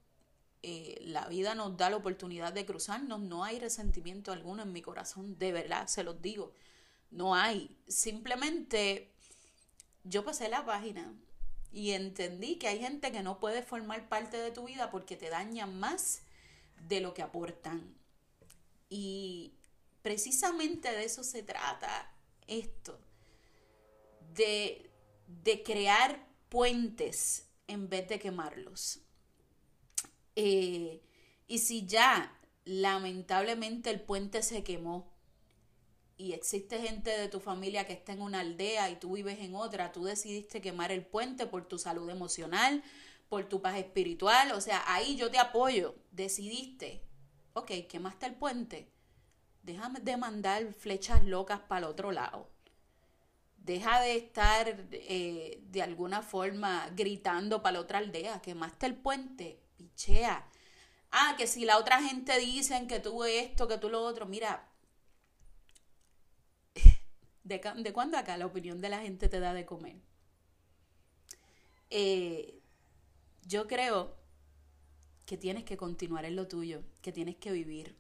eh, 0.63 1.01
la 1.07 1.27
vida 1.27 1.55
nos 1.55 1.77
da 1.77 1.91
la 1.91 1.97
oportunidad 1.97 2.53
de 2.53 2.65
cruzarnos, 2.65 3.21
no 3.21 3.45
hay 3.45 3.59
resentimiento 3.59 4.33
alguno 4.33 4.63
en 4.63 4.73
mi 4.73 4.81
corazón, 4.81 5.39
de 5.39 5.53
verdad, 5.53 5.89
se 5.89 6.05
los 6.05 6.23
digo, 6.23 6.53
no 7.11 7.35
hay. 7.35 7.77
Simplemente 7.89 9.13
yo 10.05 10.25
pasé 10.25 10.49
la 10.49 10.65
página 10.65 11.15
y 11.73 11.93
entendí 11.93 12.57
que 12.57 12.69
hay 12.69 12.79
gente 12.79 13.13
que 13.13 13.23
no 13.23 13.41
puede 13.41 13.63
formar 13.63 14.09
parte 14.09 14.37
de 14.37 14.51
tu 14.51 14.67
vida 14.67 14.91
porque 14.91 15.17
te 15.17 15.31
dañan 15.31 15.79
más 15.79 16.23
de 16.89 17.01
lo 17.01 17.15
que 17.15 17.23
aportan. 17.23 17.95
Y 18.89 19.55
precisamente 20.03 20.93
de 20.93 21.05
eso 21.05 21.25
se 21.25 21.43
trata 21.43 22.13
esto, 22.47 23.01
de, 24.35 24.91
de 25.27 25.63
crear 25.63 26.27
puentes 26.49 27.49
en 27.67 27.89
vez 27.89 28.09
de 28.09 28.19
quemarlos. 28.19 29.02
Eh, 30.37 31.03
y 31.47 31.59
si 31.59 31.87
ya 31.87 32.39
lamentablemente 32.65 33.91
el 33.91 34.01
puente 34.01 34.43
se 34.43 34.63
quemó 34.63 35.13
y 36.17 36.33
existe 36.33 36.81
gente 36.81 37.11
de 37.11 37.29
tu 37.29 37.41
familia 37.41 37.87
que 37.87 37.93
está 37.93 38.13
en 38.13 38.23
una 38.23 38.41
aldea 38.41 38.91
y 38.91 38.97
tú 38.97 39.15
vives 39.15 39.41
en 39.41 39.55
otra, 39.55 39.93
tú 39.93 40.05
decidiste 40.05 40.61
quemar 40.61 40.93
el 40.93 41.05
puente 41.05 41.47
por 41.47 41.67
tu 41.67 41.79
salud 41.79 42.09
emocional, 42.11 42.83
por 43.29 43.49
tu 43.49 43.61
paz 43.61 43.77
espiritual, 43.79 44.53
o 44.53 44.61
sea, 44.61 44.85
ahí 44.87 45.17
yo 45.17 45.31
te 45.31 45.39
apoyo, 45.39 45.97
decidiste, 46.11 47.03
ok, 47.55 47.71
quemaste 47.89 48.27
el 48.27 48.35
puente, 48.35 48.93
déjame 49.63 50.01
de 50.01 50.17
mandar 50.17 50.73
flechas 50.75 51.25
locas 51.25 51.61
para 51.61 51.87
el 51.87 51.93
otro 51.93 52.13
lado. 52.13 52.51
Deja 53.57 54.01
de 54.01 54.17
estar 54.17 54.87
eh, 54.91 55.63
de 55.71 55.83
alguna 55.83 56.21
forma 56.21 56.89
gritando 56.95 57.63
para 57.63 57.75
la 57.75 57.81
otra 57.81 57.99
aldea, 57.99 58.43
quemaste 58.43 58.87
el 58.87 58.97
puente, 58.97 59.62
pichea. 59.93 60.47
Ah, 61.11 61.35
que 61.37 61.47
si 61.47 61.65
la 61.65 61.79
otra 61.79 62.03
gente 62.03 62.39
dicen 62.39 62.87
que 62.87 63.01
tú 63.01 63.25
esto, 63.25 63.69
que 63.69 63.79
tú 63.79 63.89
lo 63.91 64.03
otro, 64.03 64.27
mira, 64.27 64.69
¿De, 67.45 67.61
¿De 67.77 67.93
cuándo 67.93 68.17
acá 68.17 68.37
la 68.37 68.47
opinión 68.47 68.81
de 68.81 68.89
la 68.89 69.03
gente 69.03 69.29
te 69.29 69.41
da 69.41 69.53
de 69.53 69.67
comer? 69.67 69.97
Eh, 71.91 72.61
yo 73.43 73.67
creo 73.67 74.17
que 75.27 75.37
tienes 75.37 75.65
que 75.65 75.77
continuar 75.77 76.25
en 76.25 76.37
lo 76.37 76.49
tuyo, 76.49 76.83
que 77.03 77.13
tienes 77.13 77.37
que 77.37 77.53
vivir. 77.53 77.97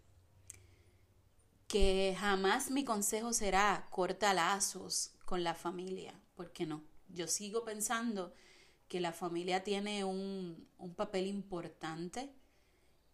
Que 1.69 2.17
jamás 2.19 2.71
mi 2.71 2.85
consejo 2.85 3.33
será 3.33 3.89
corta 3.91 4.35
lazos 4.35 5.15
con 5.25 5.43
la 5.43 5.55
familia, 5.55 6.19
porque 6.35 6.67
no. 6.67 6.85
Yo 7.09 7.27
sigo 7.29 7.65
pensando 7.65 8.35
que 8.93 9.01
la 9.01 9.15
familia 9.15 9.65
tiene 9.65 10.05
un, 10.05 10.69
un 10.77 10.95
papel 10.95 11.27
importante 11.27 12.29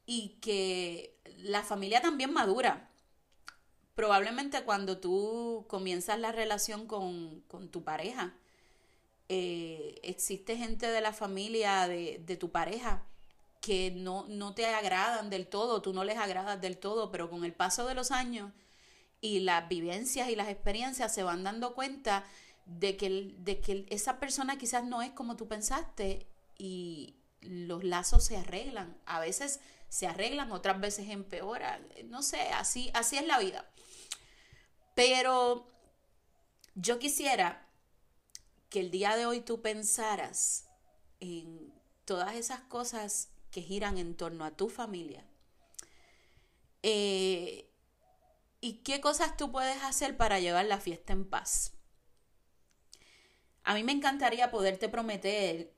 y 0.06 0.40
que 0.40 1.16
la 1.36 1.62
familia 1.62 2.02
también 2.02 2.32
madura. 2.32 2.90
Probablemente 3.94 4.64
cuando 4.64 4.98
tú 4.98 5.66
comienzas 5.68 6.18
la 6.18 6.32
relación 6.32 6.88
con, 6.88 7.44
tu 7.70 7.84
pareja, 7.84 8.34
eh, 9.28 10.00
existe 10.02 10.56
gente 10.56 10.88
de 10.88 11.00
la 11.00 11.12
familia 11.12 11.86
de, 11.86 12.36
tu 12.40 12.50
pareja 12.50 13.04
que 13.60 13.92
no, 13.92 14.26
no, 14.26 14.56
te 14.56 14.66
agradan 14.66 15.30
del 15.30 15.46
todo, 15.46 15.80
tú 15.80 15.92
no 15.92 16.02
les 16.02 16.18
agradas 16.18 16.60
del 16.60 16.76
todo, 16.76 17.12
pero 17.12 17.30
con 17.30 17.44
el 17.44 17.52
paso 17.52 17.86
de 17.86 17.94
los 17.94 18.10
años 18.10 18.50
y 19.20 19.38
las 19.38 19.68
vivencias 19.68 20.28
y 20.28 20.34
las 20.34 20.48
experiencias 20.48 21.14
se 21.14 21.22
van 21.22 21.44
dando 21.44 21.76
cuenta 21.76 22.24
de 22.68 22.96
que, 22.96 23.34
de 23.38 23.60
que 23.60 23.86
esa 23.88 24.20
persona 24.20 24.58
quizás 24.58 24.84
no 24.84 25.02
es 25.02 25.10
como 25.12 25.36
tú 25.36 25.48
pensaste 25.48 26.28
y 26.58 27.16
los 27.40 27.82
lazos 27.82 28.24
se 28.24 28.36
arreglan. 28.36 28.96
A 29.06 29.20
veces 29.20 29.60
se 29.88 30.06
arreglan, 30.06 30.52
otras 30.52 30.78
veces 30.78 31.08
empeoran. 31.08 31.88
No 32.04 32.22
sé, 32.22 32.40
así, 32.50 32.90
así 32.92 33.16
es 33.16 33.26
la 33.26 33.38
vida. 33.38 33.68
Pero 34.94 35.66
yo 36.74 36.98
quisiera 36.98 37.66
que 38.68 38.80
el 38.80 38.90
día 38.90 39.16
de 39.16 39.24
hoy 39.24 39.40
tú 39.40 39.62
pensaras 39.62 40.68
en 41.20 41.72
todas 42.04 42.36
esas 42.36 42.60
cosas 42.60 43.30
que 43.50 43.62
giran 43.62 43.96
en 43.96 44.14
torno 44.14 44.44
a 44.44 44.50
tu 44.50 44.68
familia. 44.68 45.24
Eh, 46.82 47.70
¿Y 48.60 48.82
qué 48.82 49.00
cosas 49.00 49.38
tú 49.38 49.50
puedes 49.50 49.82
hacer 49.84 50.18
para 50.18 50.38
llevar 50.38 50.66
la 50.66 50.80
fiesta 50.80 51.14
en 51.14 51.24
paz? 51.24 51.77
A 53.68 53.74
mí 53.74 53.84
me 53.84 53.92
encantaría 53.92 54.50
poderte 54.50 54.88
prometer 54.88 55.70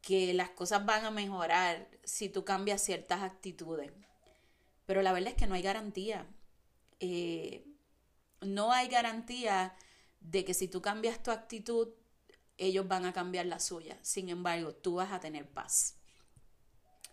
que 0.00 0.32
las 0.32 0.48
cosas 0.48 0.86
van 0.86 1.04
a 1.04 1.10
mejorar 1.10 1.86
si 2.02 2.30
tú 2.30 2.42
cambias 2.42 2.82
ciertas 2.82 3.22
actitudes. 3.22 3.92
Pero 4.86 5.02
la 5.02 5.12
verdad 5.12 5.32
es 5.32 5.34
que 5.36 5.46
no 5.46 5.54
hay 5.54 5.60
garantía. 5.60 6.26
Eh, 7.00 7.66
no 8.40 8.72
hay 8.72 8.88
garantía 8.88 9.76
de 10.20 10.46
que 10.46 10.54
si 10.54 10.68
tú 10.68 10.80
cambias 10.80 11.22
tu 11.22 11.30
actitud, 11.30 11.90
ellos 12.56 12.88
van 12.88 13.04
a 13.04 13.12
cambiar 13.12 13.44
la 13.44 13.60
suya. 13.60 13.98
Sin 14.00 14.30
embargo, 14.30 14.74
tú 14.74 14.94
vas 14.94 15.12
a 15.12 15.20
tener 15.20 15.46
paz. 15.46 15.96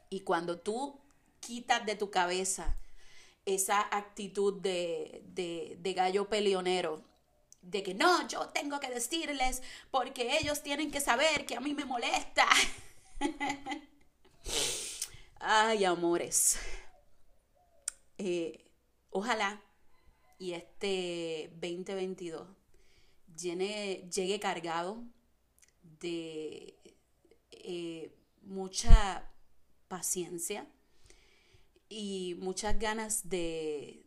Y 0.10 0.22
cuando 0.22 0.62
tú 0.62 1.02
quitas 1.42 1.86
de 1.86 1.98
tu 1.98 2.10
cabeza 2.10 2.78
esa 3.44 3.82
actitud 3.82 4.62
de, 4.62 5.26
de, 5.78 5.94
gallo 5.94 6.30
peleonero, 6.30 7.04
de 7.66 7.84
que 7.84 7.94
no, 7.94 8.28
yo 8.28 8.50
tengo 8.50 8.80
que 8.80 8.90
decirles 8.90 9.62
porque 9.92 10.38
ellos 10.40 10.62
tienen 10.62 10.92
que 10.92 11.02
saber 11.02 11.46
que 11.46 11.56
a 11.56 11.60
mí 11.60 11.74
me 11.74 11.86
molesta. 11.86 12.48
Ay, 15.40 15.84
amores. 15.84 16.58
Eh, 18.18 18.72
ojalá 19.10 19.62
y 20.38 20.54
este 20.54 21.50
2022 21.54 22.48
llegue 23.36 24.40
cargado 24.40 25.04
de 25.82 26.78
eh, 27.52 28.16
mucha 28.42 29.30
paciencia 29.88 30.68
y 31.90 32.36
muchas 32.40 32.80
ganas 32.80 33.30
de, 33.30 34.05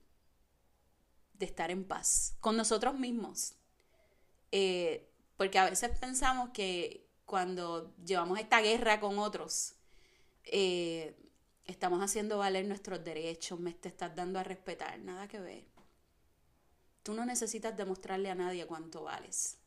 de 1.38 1.46
estar 1.46 1.70
en 1.70 1.84
paz 1.84 2.36
con 2.40 2.56
nosotros 2.56 2.98
mismos. 2.98 3.54
Eh, 4.52 5.10
porque 5.36 5.58
a 5.58 5.68
veces 5.70 5.96
pensamos 5.98 6.50
que 6.50 7.08
cuando 7.24 7.94
llevamos 8.04 8.38
esta 8.38 8.60
guerra 8.60 9.00
con 9.00 9.18
otros, 9.18 9.74
eh, 10.44 11.16
estamos 11.64 12.02
haciendo 12.02 12.38
valer 12.38 12.66
nuestros 12.66 13.04
derechos, 13.04 13.60
me 13.60 13.72
te 13.74 13.88
estás 13.88 14.16
dando 14.16 14.38
a 14.38 14.42
respetar, 14.42 14.98
nada 15.00 15.28
que 15.28 15.38
ver. 15.38 15.64
Tú 17.02 17.14
no 17.14 17.24
necesitas 17.24 17.76
demostrarle 17.76 18.30
a 18.30 18.34
nadie 18.34 18.66
cuánto 18.66 19.04
vales. 19.04 19.58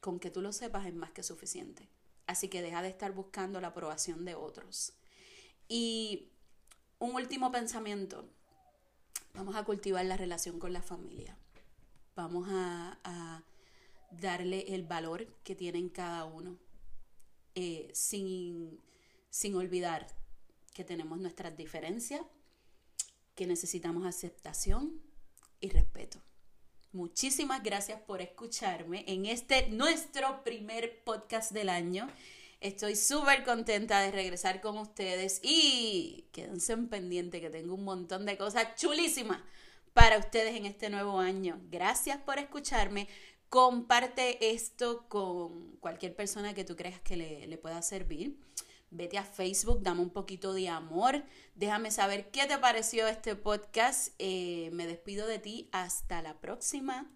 Con 0.00 0.18
que 0.20 0.30
tú 0.30 0.40
lo 0.40 0.52
sepas 0.52 0.86
es 0.86 0.94
más 0.94 1.10
que 1.10 1.22
suficiente. 1.22 1.88
Así 2.26 2.48
que 2.48 2.62
deja 2.62 2.82
de 2.82 2.88
estar 2.88 3.12
buscando 3.12 3.60
la 3.60 3.68
aprobación 3.68 4.24
de 4.24 4.34
otros. 4.34 4.92
Y 5.68 6.30
un 6.98 7.14
último 7.14 7.50
pensamiento. 7.52 8.28
Vamos 9.38 9.54
a 9.54 9.62
cultivar 9.62 10.04
la 10.04 10.16
relación 10.16 10.58
con 10.58 10.72
la 10.72 10.82
familia. 10.82 11.38
Vamos 12.16 12.48
a, 12.50 13.44
darle 14.10 14.74
el 14.74 14.82
valor 14.82 15.28
que 15.44 15.54
tienen 15.54 15.90
cada 15.90 16.24
uno. 16.24 16.58
Eh, 17.54 17.88
sin, 17.94 18.80
sin 19.30 19.54
olvidar 19.54 20.08
que 20.74 20.82
tenemos 20.82 21.20
nuestras 21.20 21.56
diferencias, 21.56 22.22
que 23.36 23.46
necesitamos 23.46 24.06
aceptación 24.06 25.00
y 25.60 25.68
respeto. 25.68 26.20
Muchísimas 26.90 27.62
gracias 27.62 28.00
por 28.00 28.20
escucharme 28.20 29.04
en 29.06 29.26
este 29.26 29.70
nuestro 29.70 30.42
primer 30.42 31.04
podcast 31.04 31.52
del 31.52 31.68
año. 31.68 32.08
Estoy 32.60 32.96
súper 32.96 33.44
contenta 33.44 34.00
de 34.00 34.10
regresar 34.10 34.60
con 34.60 34.78
ustedes 34.78 35.40
y 35.42 36.26
quédense 36.32 36.72
en 36.72 36.88
pendiente 36.88 37.40
que 37.40 37.50
tengo 37.50 37.74
un 37.74 37.84
montón 37.84 38.26
de 38.26 38.36
cosas 38.36 38.74
chulísimas 38.74 39.40
para 39.92 40.18
ustedes 40.18 40.56
en 40.56 40.66
este 40.66 40.90
nuevo 40.90 41.20
año. 41.20 41.60
Gracias 41.70 42.18
por 42.18 42.38
escucharme. 42.38 43.08
Comparte 43.48 44.50
esto 44.52 45.08
con 45.08 45.76
cualquier 45.76 46.14
persona 46.16 46.52
que 46.54 46.64
tú 46.64 46.76
creas 46.76 47.00
que 47.00 47.16
le, 47.16 47.46
le 47.46 47.58
pueda 47.58 47.80
servir 47.82 48.36
vete 48.90 49.18
a 49.18 49.24
Facebook, 49.24 49.82
dame 49.82 50.00
un 50.00 50.10
poquito 50.10 50.52
de 50.52 50.68
amor, 50.68 51.24
déjame 51.54 51.90
saber 51.90 52.30
qué 52.30 52.46
te 52.46 52.58
pareció 52.58 53.06
este 53.06 53.36
podcast. 53.36 54.14
Eh, 54.18 54.70
me 54.72 54.86
despido 54.86 55.26
de 55.26 55.38
ti, 55.38 55.68
hasta 55.72 56.22
la 56.22 56.40
próxima. 56.40 57.10